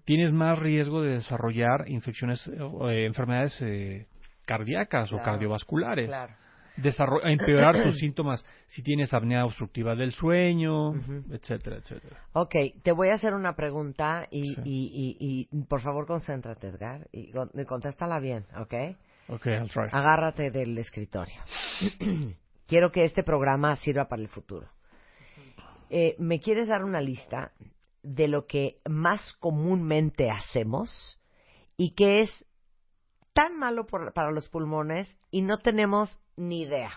[0.03, 4.07] tienes más riesgo de desarrollar infecciones, eh, enfermedades eh,
[4.45, 6.07] cardíacas o cardiovasculares.
[6.07, 6.33] Claro.
[7.23, 10.93] Empeorar tus síntomas si tienes apnea obstructiva del sueño,
[11.31, 12.17] etcétera, etcétera.
[12.33, 14.61] Ok, te voy a hacer una pregunta y, Sí.
[14.65, 18.73] y, y, y por favor concéntrate, Edgar, y con- y contéstala bien, ¿ok?
[19.29, 19.87] Ok, I'll try.
[19.91, 21.35] Agárrate del escritorio.
[22.67, 24.67] Quiero que este programa sirva para el futuro.
[25.89, 27.51] Eh, ¿Me quieres dar una lista
[28.03, 31.19] de lo que más comúnmente hacemos
[31.77, 32.45] y que es
[33.41, 36.91] tan malo por- para los pulmones y no tenemos ni idea?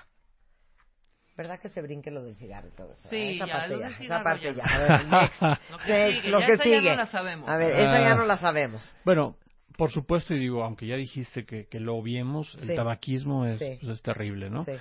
[1.36, 3.08] ¿Verdad que se brinque lo del cigarro y todo eso?
[3.08, 4.54] Sí, esa ya, parte lo ya, del esa cigarro parte ya.
[4.54, 4.64] ya.
[4.64, 6.90] A ver, next, Lo que next, sigue, lo ya que esa ya sigue.
[6.90, 7.48] no la sabemos.
[7.48, 8.14] A ver, esa ya Ah.
[8.16, 8.96] no la sabemos.
[9.04, 9.36] Bueno,
[9.78, 12.70] por supuesto, y digo, aunque ya dijiste que, que lo viemos, Sí.
[12.70, 13.78] el tabaquismo es, Sí.
[13.80, 14.64] pues, es terrible, ¿no?
[14.64, 14.72] Sí.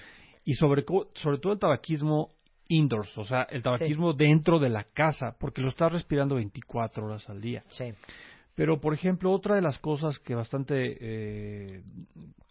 [0.44, 2.30] Y sobre, co- sobre todo el tabaquismo
[2.68, 7.30] indoors, o sea, el tabaquismo dentro de la casa, porque lo estás respirando 24 horas
[7.30, 7.62] al día.
[7.72, 7.94] Sí.
[8.56, 11.84] Pero, por ejemplo, otra de las cosas que bastante eh,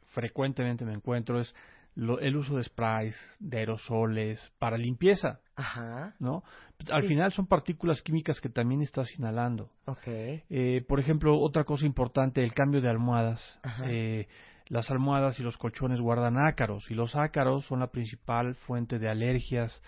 [0.09, 1.55] frecuentemente me encuentro es
[1.95, 6.15] lo- el uso de sprays, de aerosoles, para limpieza, Ajá.
[6.19, 6.43] ¿no?
[6.91, 7.09] Al Sí.
[7.09, 9.71] final son partículas químicas que también estás inhalando.
[9.87, 10.07] Ok.
[10.07, 13.59] Eh, por ejemplo, otra cosa importante, el cambio de almohadas.
[13.63, 13.85] Ajá.
[13.89, 14.29] Eh,
[14.69, 19.09] las almohadas y los colchones guardan ácaros y los ácaros son la principal fuente de
[19.11, 19.83] alergias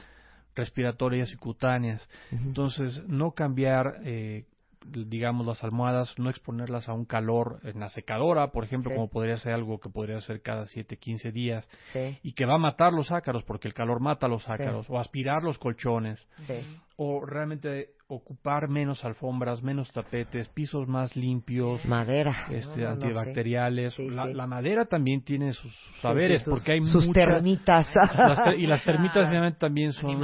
[0.55, 2.07] respiratorias y cutáneas.
[2.31, 4.44] Entonces, no cambiar, eh,
[4.87, 8.95] digamos, las almohadas, no exponerlas a un calor en la secadora, por ejemplo, Sí.
[8.97, 12.18] como podría ser algo que podría ser cada 7, 15 días, Sí.
[12.23, 15.42] y que va a matar los ácaros, porque el calor mata los ácaros, o aspirar
[15.42, 16.55] los colchones Sí.
[16.97, 22.35] o realmente ocupar menos alfombras, menos tapetes, pisos más limpios, Madera.
[22.51, 23.95] este, No, no, no, antibacteriales.
[23.95, 24.09] sí.
[24.11, 24.35] La, sí.
[24.35, 27.88] la madera también tiene sus saberes, sí, sus- porque hay sus termitas.
[27.95, 30.23] las y las termitas obviamente también son,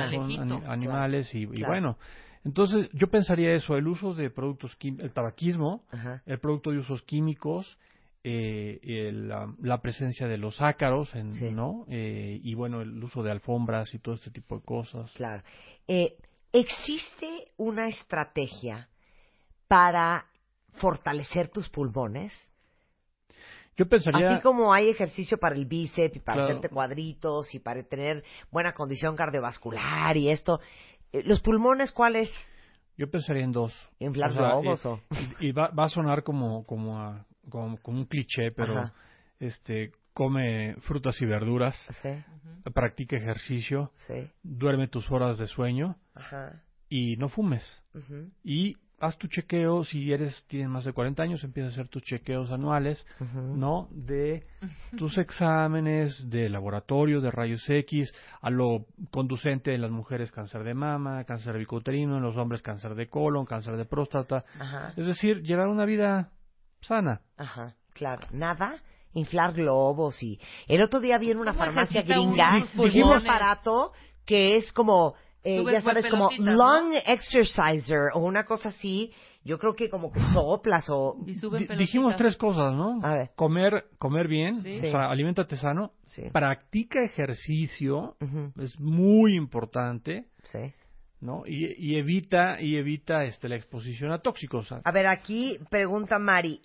[0.69, 1.69] animales y, y claro.
[1.73, 1.97] bueno.
[2.45, 6.23] Entonces, yo pensaría eso, el uso de productos químicos, el tabaquismo, Ajá.
[6.27, 7.79] el producto de usos químicos,
[8.25, 11.51] eh, el, la, la presencia de los ácaros, en, Sí.
[11.51, 11.85] ¿no?
[11.89, 15.13] Eh, y bueno, el uso de alfombras y todo este tipo de cosas.
[15.13, 15.43] Claro.
[15.87, 16.17] Eh,
[16.53, 18.89] ¿Existe una estrategia
[19.69, 20.27] para
[20.75, 22.33] fortalecer tus pulmones?
[23.77, 24.31] Yo pensaría...
[24.33, 26.51] Así como hay ejercicio para el bíceps y para Claro.
[26.51, 30.61] hacerte cuadritos y para tener buena condición cardiovascular y esto.
[31.13, 32.31] Eh, ¿Los pulmones cuáles?
[32.97, 33.73] Yo pensaría en dos.
[34.01, 35.01] ¿Inflar O sea, eh, o...?
[35.41, 38.93] Y, y va, va a sonar como, como, a- como, como un cliché, pero Ajá.
[39.39, 42.09] este come frutas y verduras, Sí,
[42.75, 44.29] practica ejercicio, sí.
[44.43, 46.61] duerme tus horas de sueño Ajá.
[46.89, 47.63] y no fumes.
[48.43, 52.03] Y haz tu chequeo, si eres tienes más de 40 años, empieza a hacer tus
[52.03, 53.07] chequeos anuales.
[53.21, 53.89] ¿no?
[53.91, 54.45] De
[54.97, 60.75] tus exámenes de laboratorio, de rayos X, a lo conducente en las mujeres cáncer de
[60.75, 64.45] mama, cáncer bicuterino, en los hombres cáncer de colon, cáncer de próstata.
[64.59, 64.93] Ajá.
[64.97, 66.31] Es decir, llevar una vida
[66.81, 67.21] sana.
[67.37, 68.27] Ajá, claro.
[68.33, 68.83] Nada,
[69.13, 70.39] inflar globos y...
[70.67, 73.93] El otro día vi en una ¿Cómo farmacia gringa un aparato
[74.25, 76.53] que es como, eh, ya sabes, como ¿no?
[76.53, 79.13] lung exerciser o una cosa así.
[79.45, 81.17] Yo creo que como que soplas o...
[81.27, 82.99] Y dijimos tres cosas, ¿no?
[83.03, 83.31] A ver.
[83.35, 84.81] Comer, comer bien, Sí.
[84.85, 86.23] o sea, aliméntate sano, Sí.
[86.33, 88.17] practica ejercicio,
[88.61, 90.59] es muy importante, sí.
[91.21, 91.45] ¿no?
[91.47, 94.71] Y, y evita, y evita este, la exposición a tóxicos.
[94.85, 96.61] A ver, aquí pregunta Mari.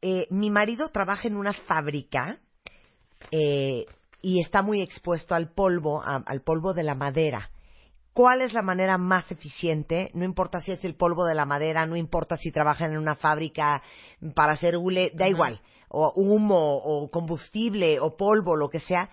[0.00, 2.38] Eh, mi marido trabaja en una fábrica
[3.30, 3.84] eh,
[4.22, 7.50] y está muy expuesto al polvo, a- al polvo de la madera.
[8.14, 10.10] ¿Cuál es la manera más eficiente?
[10.14, 13.16] No importa si es el polvo de la madera, no importa si trabajan en una
[13.16, 13.82] fábrica
[14.36, 19.10] para hacer hule, da igual, o humo, o combustible, o polvo, lo que sea.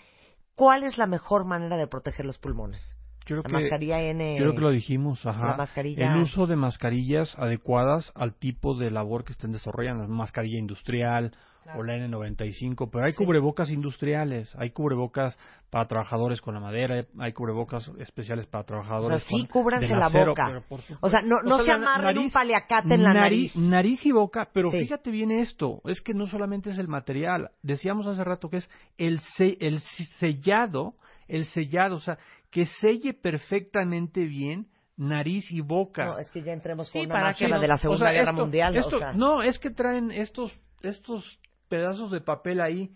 [0.53, 2.95] ¿Cuál es la mejor manera de proteger los pulmones?
[3.25, 4.35] Creo La que, mascarilla N.
[4.37, 5.47] Creo que lo dijimos, ajá.
[5.47, 6.13] La mascarilla.
[6.13, 11.35] El uso de mascarillas adecuadas al tipo de labor que estén desarrollando, mascarilla industrial
[11.75, 15.37] o la N95, pero hay cubrebocas industriales, hay cubrebocas
[15.69, 19.95] para trabajadores con la madera, hay cubrebocas especiales para O trabajadores sea, sí con, cúbranse
[19.95, 20.63] la acero, boca.
[21.01, 23.55] O sea, no, no O sea, se amarren un paliacate en la nariz.
[23.55, 24.79] nariz y boca, pero Sí.
[24.79, 28.69] fíjate bien esto, es que no solamente es el material, decíamos hace rato que es
[28.97, 29.79] el, se- el
[30.19, 30.95] sellado,
[31.27, 32.17] el sellado, o sea,
[32.49, 36.05] que selle perfectamente bien nariz y boca.
[36.05, 37.77] No, es que ya entremos con Sí, una para máscara que no- de la O
[37.77, 38.75] Segunda sea, Guerra esto- Mundial.
[38.77, 39.13] esto- o sea.
[39.13, 41.39] No, es que traen estos, estos
[41.71, 42.91] pedazos de papel ahí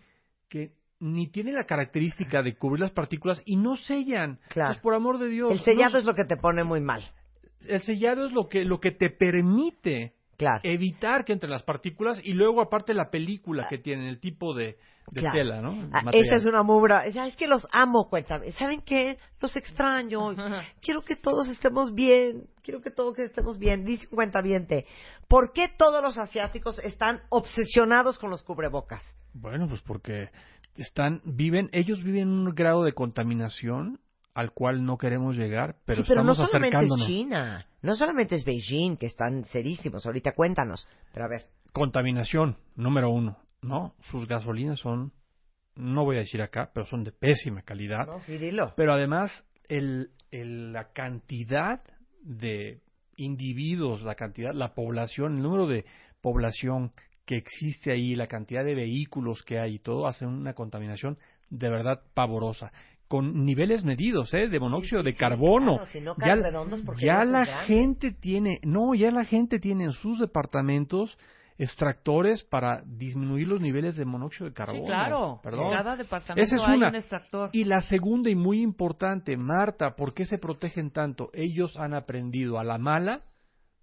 [0.50, 4.40] que ni tienen la característica de cubrir las partículas y no sellan.
[4.50, 4.72] Claro.
[4.72, 5.52] Pues por amor de Dios.
[5.52, 7.02] El sellado no- es lo que te pone muy mal.
[7.68, 10.60] el sellado es lo que, lo que te permite Claro.
[10.64, 14.78] evitar que entre las partículas y luego aparte la película que tienen, el tipo de,
[15.12, 15.36] de Claro.
[15.38, 15.89] tela, ¿no?
[15.94, 17.06] Ah, esa es una muy brava.
[17.06, 18.52] Es que los amo, cuéntame.
[18.54, 19.18] ¿Saben qué?
[19.41, 20.36] Los extraño.
[20.82, 22.48] Quiero que todos estemos bien.
[22.63, 23.86] Quiero que todos estemos bien.
[23.86, 24.86] Dice un cuentaviente.
[25.28, 29.04] ¿Por qué todos los asiáticos están obsesionados con los cubrebocas?
[29.34, 30.30] Bueno, pues porque
[30.78, 34.00] están, viven, ellos viven en un grado de contaminación
[34.34, 37.08] al cual no queremos llegar, pero, sí, pero no solamente acercándonos.
[37.08, 37.65] es China.
[37.82, 40.06] No solamente es Beijing, que están serísimos.
[40.06, 40.88] Ahorita cuéntanos.
[41.13, 41.46] Pero a ver.
[41.72, 43.96] Contaminación, número uno, ¿no?
[44.12, 45.12] Sus gasolinas son,
[45.76, 48.06] no voy a decir acá, pero son de pésima calidad.
[48.08, 48.74] No, sí, dilo.
[48.76, 51.82] Pero además, el, el- la cantidad
[52.22, 52.82] de
[53.18, 55.86] individuos, la cantidad, la población, el número de
[56.22, 56.91] población
[57.26, 61.18] que existe ahí, la cantidad de vehículos que hay y todo, hace una contaminación
[61.50, 62.72] de verdad pavorosa.
[63.08, 64.48] Con niveles medidos, ¿eh?
[64.48, 65.76] De monóxido sí, de carbono.
[65.76, 69.12] claro, si no ya caen redondos, ¿por qué ya no la gente tiene, no, ya
[69.12, 71.18] la gente tiene en sus departamentos
[71.58, 74.80] extractores para disminuir los niveles de monóxido de carbono.
[74.82, 75.39] Sí, claro.
[75.44, 75.68] Perdón.
[75.68, 76.89] En cada departamento Esa es hay una.
[76.89, 77.50] un extractor.
[77.54, 81.30] Y la segunda y muy importante, Marta, ¿por qué se protegen tanto?
[81.34, 83.22] Ellos han aprendido a la mala,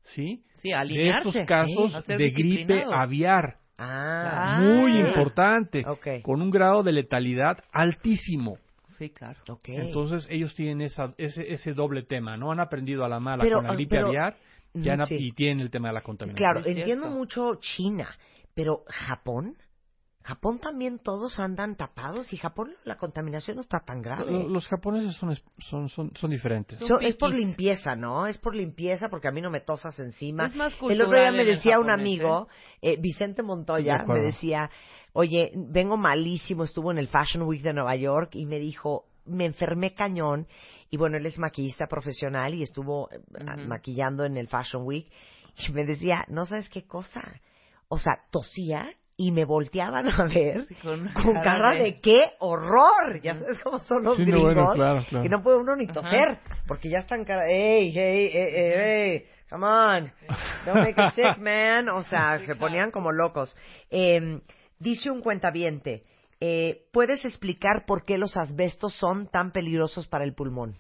[0.03, 0.45] ¿sí?
[0.55, 4.59] Sí, a De estos casos sí, de gripe aviar, Ah.
[4.61, 6.23] Muy importante, Ok.
[6.23, 8.59] con un grado de letalidad altísimo.
[8.99, 9.41] Sí, claro.
[9.49, 9.65] Ok.
[9.71, 12.53] Entonces ellos tienen esa, ese, ese doble tema, ¿no?
[12.53, 14.37] Han aprendido a la mala Pero, con la ah, gripe pero- aviar
[14.75, 15.17] ya Sí.
[15.17, 16.53] y tienen el tema de la contaminación.
[16.53, 17.19] Claro, Es entiendo cierto.
[17.19, 18.09] mucho China,
[18.55, 19.57] pero Japón,
[20.25, 24.31] Japón también todos andan tapados y Japón la contaminación no está tan grave.
[24.31, 26.79] Lo- Los japoneses son, es- son, son, son diferentes.
[26.79, 28.29] So- es por limpieza, ¿no?
[28.29, 30.47] Es por limpieza porque a mí no me tosas encima.
[30.47, 32.47] Es más el otro día me decía un amigo,
[32.81, 34.71] eh, Vicente De Montoya, me decía,
[35.13, 39.45] oye, vengo malísimo, estuvo en el Fashion Week de Nueva York y me dijo, me
[39.47, 40.47] enfermé cañón.
[40.93, 43.19] Y bueno, él es maquillista profesional y estuvo eh,
[43.67, 45.11] maquillando en el Fashion Week.
[45.67, 47.41] Y me decía, ¿no sabes qué cosa?
[47.89, 53.23] O sea, tosía y me volteaban a ver Sí, con con cara de qué horror.
[53.23, 54.55] Ya sabes cómo son los Sí, no, gringos.
[54.55, 55.25] bueno, claro, claro.
[55.25, 59.27] Y no puede uno ni toser, porque ya están cara, hey, hey, hey, hey, hey,
[59.49, 60.13] come on,
[60.67, 61.89] don't make it sick, man.
[61.89, 63.57] O sea, se ponían como locos.
[63.91, 64.41] Eh,
[64.79, 66.05] dice un cuentaviente,
[66.45, 70.75] eh, ¿puedes explicar por qué los asbestos son tan peligrosos para el pulmón?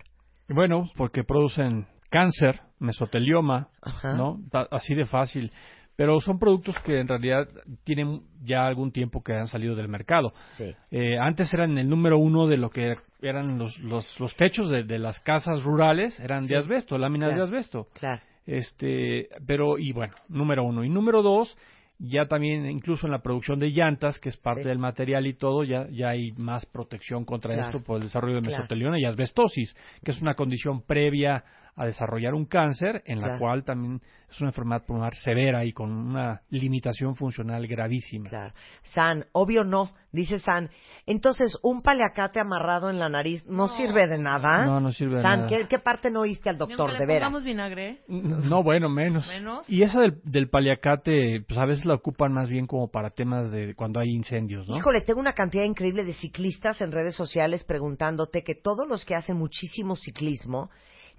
[0.48, 4.14] Bueno, porque producen cáncer, mesotelioma, Ajá.
[4.14, 4.40] ¿no?
[4.72, 5.53] Así de fácil.
[5.94, 7.46] Pero son productos que en realidad
[7.85, 10.33] tienen ya algún tiempo que han salido del mercado.
[10.53, 10.75] Sí.
[10.90, 14.83] Eh, antes eran el número uno de lo que eran los, los, los techos de,
[14.83, 16.55] de las casas rurales, eran Sí.
[16.55, 17.42] de asbesto, láminas Claro.
[17.42, 17.87] de asbesto.
[17.94, 18.20] Claro.
[18.46, 20.83] Este, pero, y bueno, número uno.
[20.83, 21.57] Y número dos,
[22.04, 24.68] ya también, incluso en la producción de llantas, que es parte Sí.
[24.68, 27.68] del material y todo, ya, ya hay más protección contra Claro.
[27.68, 28.56] esto por el desarrollo de Claro.
[28.58, 33.38] mesotelioma y asbestosis, que es una condición previa a desarrollar un cáncer, en la Claro.
[33.38, 38.28] cual también es una enfermedad pulmonar severa y con una limitación funcional gravísima.
[38.28, 38.54] Claro.
[38.82, 40.70] San, obvio no, dice San.
[41.06, 44.64] Entonces, un paliacate amarrado en la nariz no, sirve de nada.
[44.66, 45.48] No, no sirve de San, nada.
[45.48, 47.44] ¿qué, qué parte no oíste al doctor, le de veras?
[47.44, 48.00] vinagre.
[48.08, 49.26] No, bueno, menos.
[49.28, 49.68] Menos.
[49.68, 53.50] Y esa del, del paliacate, pues a veces la ocupan más bien como para temas
[53.50, 54.76] de cuando hay incendios, ¿no?
[54.76, 59.14] Híjole, tengo una cantidad increíble de ciclistas en redes sociales preguntándote que todos los que
[59.14, 60.70] hacen muchísimo ciclismo,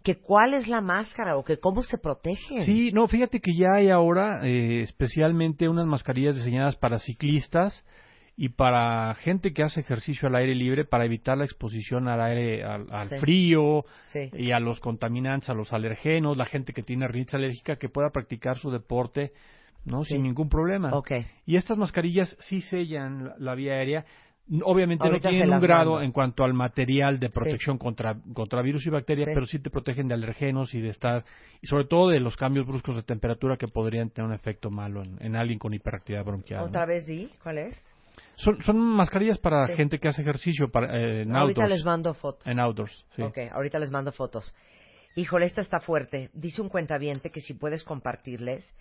[0.04, 2.63] que cuál es la máscara o que cómo se protegen.
[2.66, 7.86] Sí, no, fíjate que ya hay ahora eh, especialmente unas mascarillas diseñadas para ciclistas
[8.36, 12.63] y para gente que hace ejercicio al aire libre para evitar la exposición al aire,
[12.63, 13.16] al, al Sí.
[13.18, 14.30] frío Sí.
[14.34, 18.10] y a los contaminantes, a los alergenos, la gente que tiene rinitis alérgica que pueda
[18.10, 19.32] practicar su deporte,
[19.86, 20.04] ¿no?
[20.04, 20.14] Sí.
[20.14, 20.93] Sin ningún problema.
[20.95, 21.12] Ok.
[21.45, 24.06] Y estas mascarillas sí sellan la, la vía aérea.
[24.64, 26.04] Obviamente Ahorita no tienen un grado mando.
[26.04, 29.32] en cuanto al material de protección contra, contra virus y bacterias, Sí.
[29.34, 31.24] pero sí te protegen de alergenos y de estar,
[31.62, 35.02] y sobre todo de los cambios bruscos de temperatura que podrían tener un efecto malo
[35.02, 36.60] en, en alguien con hiperactividad bronquial.
[36.60, 36.66] ¿no?
[36.68, 37.82] Otra vez di, ¿cuál es?
[38.36, 39.76] Son, son mascarillas para Sí.
[39.76, 41.72] gente que hace ejercicio para, eh, en ahorita outdoors.
[41.72, 42.46] les mando fotos.
[42.46, 43.22] En outdoors, sí.
[43.22, 44.54] Ok, ahorita les mando fotos.
[45.16, 46.32] Híjole, esta está fuerte.
[46.34, 48.76] Dice un cuentaviente que si puedes compartirles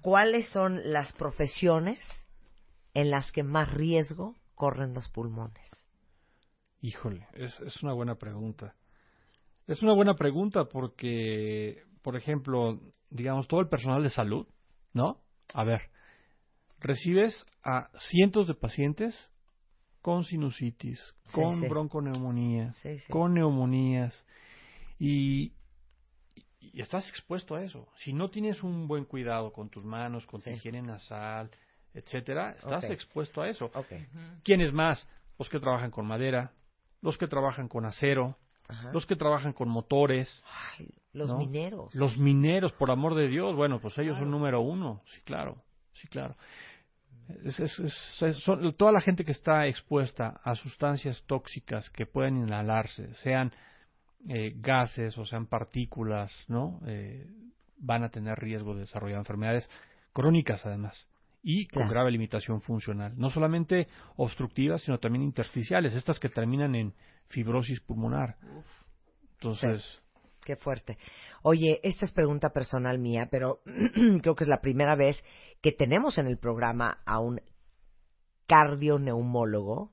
[0.00, 1.98] cuáles son las profesiones
[2.94, 5.68] en las que más riesgo corren los pulmones.
[6.82, 8.76] Híjole, es, es una buena pregunta.
[9.66, 12.78] Es una buena pregunta porque, por ejemplo,
[13.10, 14.46] digamos, todo el personal de salud,
[14.92, 15.20] ¿no?
[15.52, 15.90] A ver,
[16.78, 19.32] recibes a cientos de pacientes
[20.00, 21.66] con sinusitis, Sí, con sí.
[22.98, 23.12] sí.
[23.12, 24.24] con neumonías
[25.00, 25.54] y,
[26.60, 27.88] y estás expuesto a eso.
[27.96, 31.50] Si no tienes un buen cuidado con tus manos, con tu higiene nasal,
[31.94, 33.70] etcétera, estás expuesto a eso.
[34.44, 35.06] ¿Quiénes más?
[35.38, 36.52] Los que trabajan con madera,
[37.00, 38.36] los que trabajan con acero,
[38.68, 38.92] Ajá.
[38.92, 40.42] los que trabajan con motores,
[40.78, 41.38] Ay, los ¿no?
[41.38, 41.94] mineros.
[41.94, 43.54] los mineros, por amor de Dios.
[43.56, 45.02] Bueno, pues ellos son número uno.
[45.06, 45.62] Sí, claro.
[45.94, 46.36] Sí, claro.
[47.44, 52.06] Es- es- es- es- son- toda la gente que está expuesta a sustancias tóxicas que
[52.06, 53.52] pueden inhalarse, sean
[54.28, 56.80] eh, gases o sean partículas, ¿no?
[56.86, 57.26] Eh,
[57.78, 59.68] van a tener riesgo de desarrollar enfermedades
[60.12, 61.08] crónicas, además,
[61.42, 63.14] y con grave limitación funcional.
[63.16, 66.94] No solamente obstructivas, sino también intersticiales, estas que terminan en
[67.28, 68.36] fibrosis pulmonar.
[69.34, 70.02] Entonces,
[70.44, 70.98] Qué fuerte.
[71.42, 73.60] Oye, esta es pregunta personal mía, pero
[74.22, 75.22] creo que es la primera vez
[75.60, 77.40] que tenemos en el programa a un
[78.46, 79.91] cardioneumólogo.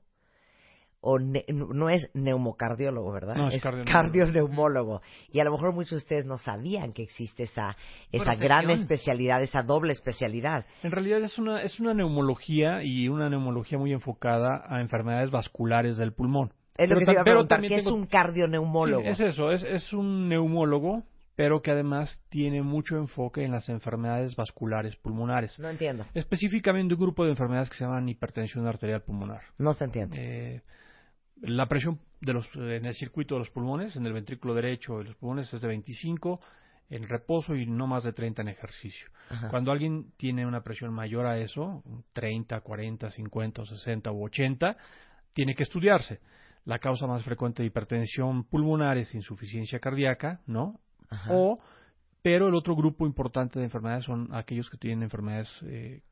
[1.02, 3.34] O ne- no es neumocardiólogo, ¿verdad?
[3.34, 3.92] No, es cardioneumólogo.
[4.02, 5.02] cardioneumólogo.
[5.32, 7.76] Y a lo mejor muchos de ustedes no sabían que existe esa,
[8.12, 10.66] esa gran especialidad, esa doble especialidad.
[10.82, 15.96] En realidad es una, es una neumología y una neumología muy enfocada a enfermedades vasculares
[15.96, 16.52] del pulmón.
[16.76, 19.02] Es lo Pero que te ta- iba a pero preguntar, también ¿qué es un cardioneumólogo?
[19.02, 21.02] Sí, es eso, es, es un neumólogo,
[21.34, 25.58] pero que además tiene mucho enfoque en las enfermedades vasculares pulmonares.
[25.58, 29.40] No entiendo, Específicamente un grupo de enfermedades que se llaman hipertensión arterial pulmonar.
[29.56, 30.16] no se entiende.
[30.18, 30.62] Eh,
[31.42, 35.04] la presión de los, en el circuito de los pulmones, en el ventrículo derecho de
[35.04, 36.40] los pulmones es de 25
[36.90, 39.08] en reposo y no más de 30 en ejercicio.
[39.28, 39.48] Ajá.
[39.48, 41.82] Cuando alguien tiene una presión mayor a eso,
[42.12, 44.76] 30, 40, 50, o 60 u 80,
[45.32, 46.20] tiene que estudiarse.
[46.64, 50.80] La causa más frecuente de hipertensión pulmonar es insuficiencia cardíaca, ¿no?
[51.08, 51.32] Ajá.
[51.32, 51.60] O,
[52.22, 56.02] pero el otro grupo importante de enfermedades son aquellos que tienen enfermedades eh,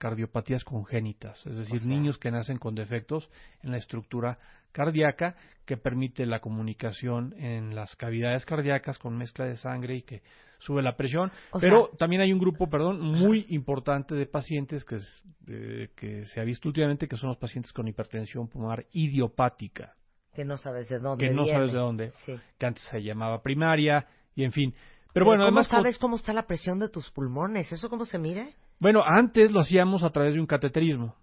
[0.00, 1.88] cardiopatías congénitas, es decir, O sea.
[1.88, 3.28] niños que nacen con defectos
[3.62, 4.38] en la estructura
[4.72, 5.36] cardíaca
[5.66, 10.22] que permite la comunicación en las cavidades cardíacas con mezcla de sangre y que
[10.58, 11.30] sube la presión.
[11.52, 15.90] O Pero sea- también hay un grupo, perdón, muy importante de pacientes que, es, eh,
[15.94, 19.94] que se ha visto últimamente que son los pacientes con hipertensión pulmonar idiopática
[20.34, 21.58] Que no sabes de dónde que no viene.
[21.58, 22.34] sabes de dónde, Sí.
[22.58, 24.70] que antes se llamaba primaria, y en fin.
[24.72, 27.70] Pero, Pero bueno, ¿cómo además, sabes cómo está la presión de tus pulmones?
[27.72, 28.54] ¿Eso cómo se mide?
[28.80, 31.14] Bueno, antes lo hacíamos a través de un cateterismo.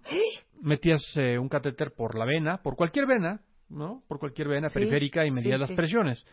[0.62, 4.02] Metías eh, un catéter por la vena, por cualquier vena, ¿no?
[4.08, 5.76] Por cualquier vena Sí, periférica y sí, medías las sí.
[5.76, 6.26] presiones,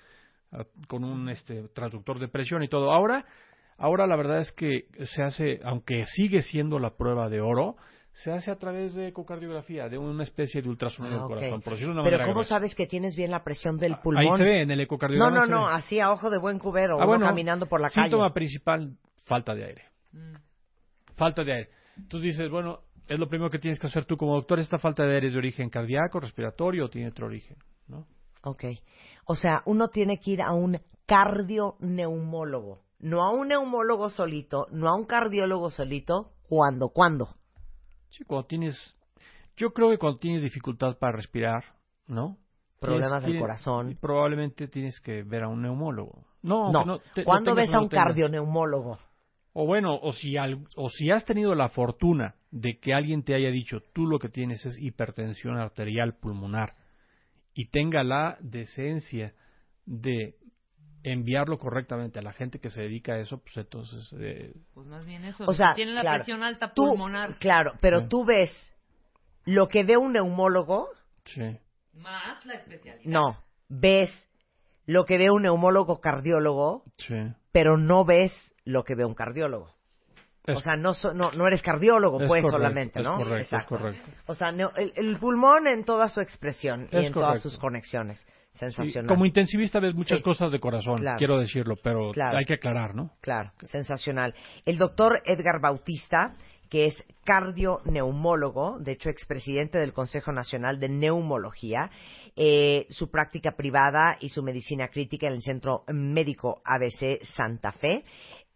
[0.53, 2.93] ah, con un este, transductor de presión y todo.
[2.93, 3.25] Ahora,
[3.77, 7.77] ahora la verdad es que se hace, aunque sigue siendo la prueba de oro,
[8.13, 11.73] se hace a través de ecocardiografía, de una especie de ultrasonido Ah, del corazón, por
[11.73, 14.39] decirlo de una Pero ¿cómo sabes que tienes bien la presión del Ahí pulmón?
[14.39, 15.73] se ve, en el No, ecocardiograma no, no, ve.
[15.73, 18.35] así a ojo de buen cubero, Ah, uno bueno, caminando por la síntoma calle.
[18.35, 19.83] principal, falta de aire.
[20.13, 20.35] Mm.
[21.17, 21.71] Falta de aire.
[21.97, 24.59] Entonces dices, bueno, es lo primero que tienes que hacer tú como doctor.
[24.61, 27.57] ¿Esta falta de aire es de origen cardíaco, respiratorio o tiene otro origen?
[27.89, 28.07] ¿no?
[28.43, 28.65] Ok.
[29.27, 34.89] O sea, uno tiene que ir a un cardioneumólogo, no a un neumólogo solito, no
[34.89, 36.31] a un cardiólogo solito.
[36.49, 36.91] ¿Cuándo?
[36.91, 37.37] ¿Cuándo?
[38.11, 38.77] Sí, cuando tienes...
[39.57, 41.65] Yo creo que cuando tienes dificultad para respirar,
[42.07, 42.37] ¿no?
[42.81, 43.99] Problemas Tienes- del corazón.
[44.01, 46.27] Probablemente tienes que ver a un neumólogo.
[46.43, 46.81] No, No.
[46.81, 48.99] aunque no te- lo ¿Cuándo ves a un cardioneumólogo?
[49.57, 53.35] O bueno, o si, al- o si has tenido la fortuna de que alguien te
[53.35, 56.75] haya dicho, tú lo que tienes es hipertensión arterial pulmonar,
[57.55, 59.33] y tenga la decencia
[59.87, 60.35] de
[61.05, 64.13] enviarlo correctamente a la gente que se dedica a eso, pues entonces...
[64.19, 65.45] eh, Pues más bien eso.
[65.47, 67.39] O sea, tiene la claro, presión alta Tú, pulmonar.
[67.39, 68.07] claro, pero Sí.
[68.09, 68.51] tú ves
[69.45, 70.89] lo que ve un neumólogo,
[71.27, 71.59] sí.
[71.93, 73.05] Más la especialidad.
[73.09, 73.39] no,
[73.69, 74.11] ves
[74.87, 77.15] lo que ve un neumólogo cardiólogo, Sí.
[77.53, 78.33] pero no ves
[78.65, 79.69] lo que ve un cardiólogo.
[80.47, 83.17] Es- o sea, no, so- no, no eres cardiólogo, es pues, correcto, solamente, es ¿no?
[83.17, 83.79] correcto, es Exacto.
[83.79, 84.11] correcto.
[84.27, 88.27] O sea, el, el pulmón en toda su expresión y en todas sus conexiones.
[88.53, 89.09] Sensacional.
[89.09, 90.23] como intensivista ves muchas Sí.
[90.23, 91.19] cosas de corazón, Claro.
[91.19, 92.39] quiero decirlo, pero Claro.
[92.39, 93.11] hay que aclarar, ¿no?
[93.21, 94.33] Claro, sensacional.
[94.65, 96.37] El doctor Edgar Bautista,
[96.71, 101.91] que es cardioneumólogo, de hecho expresidente del Consejo Nacional de Neumología,
[102.37, 108.05] eh, su práctica privada y su medicina crítica en el Centro Médico ABC Santa Fe.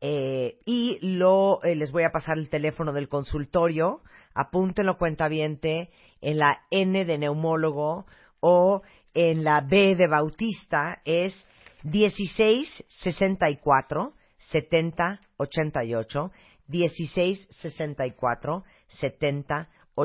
[0.00, 5.90] Eh, y lo, eh, les voy a pasar el teléfono del consultorio, apúntenlo cuentaviente,
[6.20, 8.06] en la N de neumólogo
[8.40, 8.82] o
[9.14, 11.02] en la B de bautista.
[11.04, 11.34] Es
[11.82, 16.30] 1664 7088
[16.68, 18.64] 1664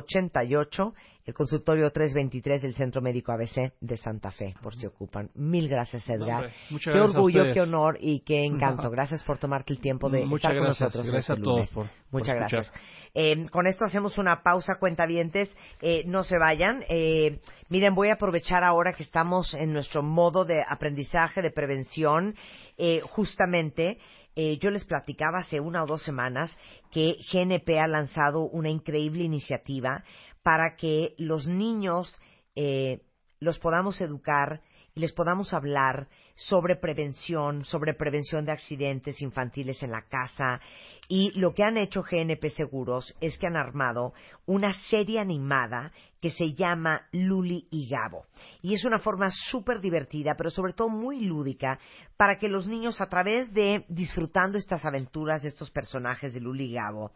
[0.01, 0.93] 7088
[1.25, 5.29] el consultorio 323 del Centro Médico ABC de Santa Fe, por si ocupan.
[5.35, 6.51] Mil gracias, Edgar.
[6.69, 8.89] muchas qué orgullo, qué honor y qué encanto.
[8.89, 11.87] Gracias por tomarte el tiempo de Muchas estar con nosotros Gracias este a todos por-
[12.11, 12.73] Muchas gracias.
[13.15, 15.55] Eh, con esto hacemos una pausa, cuentavientes.
[15.81, 16.83] Eh, no se vayan.
[16.89, 17.39] Eh,
[17.69, 22.35] miren, voy a aprovechar ahora que estamos en nuestro modo de aprendizaje, de prevención.
[22.77, 23.97] Eh, justamente,
[24.35, 26.57] eh, yo les platicaba hace una o dos semanas
[26.91, 30.03] que GNP ha lanzado una increíble iniciativa
[30.41, 32.19] para que los niños
[32.55, 33.01] eh,
[33.39, 34.61] los podamos educar
[34.95, 40.59] y les podamos hablar sobre prevención, sobre prevención de accidentes infantiles en la casa.
[41.07, 44.13] Y lo que han hecho GNP Seguros es que han armado
[44.45, 48.25] una serie animada que se llama Luli y Gabo.
[48.61, 51.79] Y es una forma súper divertida, pero sobre todo muy lúdica,
[52.15, 56.71] para que los niños, a través de disfrutando estas aventuras de estos personajes de Luli
[56.71, 57.11] y Gabo,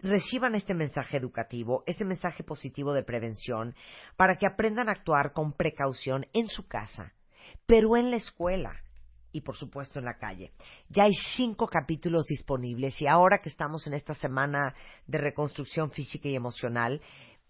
[0.00, 3.74] reciban este mensaje educativo, este mensaje positivo de prevención,
[4.16, 7.14] para que aprendan a actuar con precaución en su casa,
[7.66, 8.80] pero en la escuela
[9.32, 10.52] y por supuesto en la calle.
[10.88, 14.74] Ya hay cinco capítulos disponibles y ahora que estamos en esta semana
[15.06, 17.00] de reconstrucción física y emocional,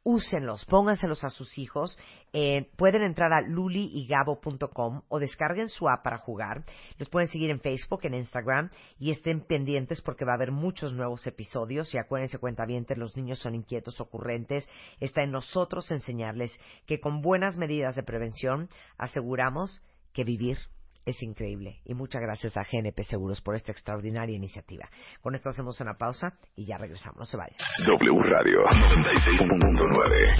[0.05, 1.99] úsenlos, pónganselos a sus hijos.
[2.33, 6.65] Eh, pueden entrar a luliyigabo.com o descarguen su app para jugar.
[6.99, 10.93] Los pueden seguir en Facebook, en Instagram y estén pendientes porque va a haber muchos
[10.93, 11.93] nuevos episodios.
[11.95, 14.69] Y acuérdense, cuentavientes, los niños son inquietos, ocurrentes.
[15.01, 19.83] Está en nosotros enseñarles que con buenas medidas de prevención aseguramos
[20.15, 20.57] que vivir
[21.05, 21.81] es increíble.
[21.85, 24.89] Y muchas gracias a GNP Seguros por esta extraordinaria iniciativa.
[25.21, 27.19] Con esto hacemos una pausa y ya regresamos.
[27.19, 27.57] No se vayan.
[27.87, 30.35] W Radio 96.9.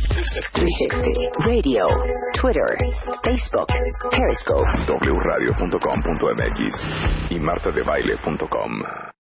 [0.53, 0.97] 360
[1.47, 1.85] Radio,
[2.41, 2.65] Twitter,
[3.23, 3.67] Facebook,
[4.11, 4.71] Periscope.
[5.13, 6.83] wradio.com.mx
[7.31, 9.14] y martadebaile.com.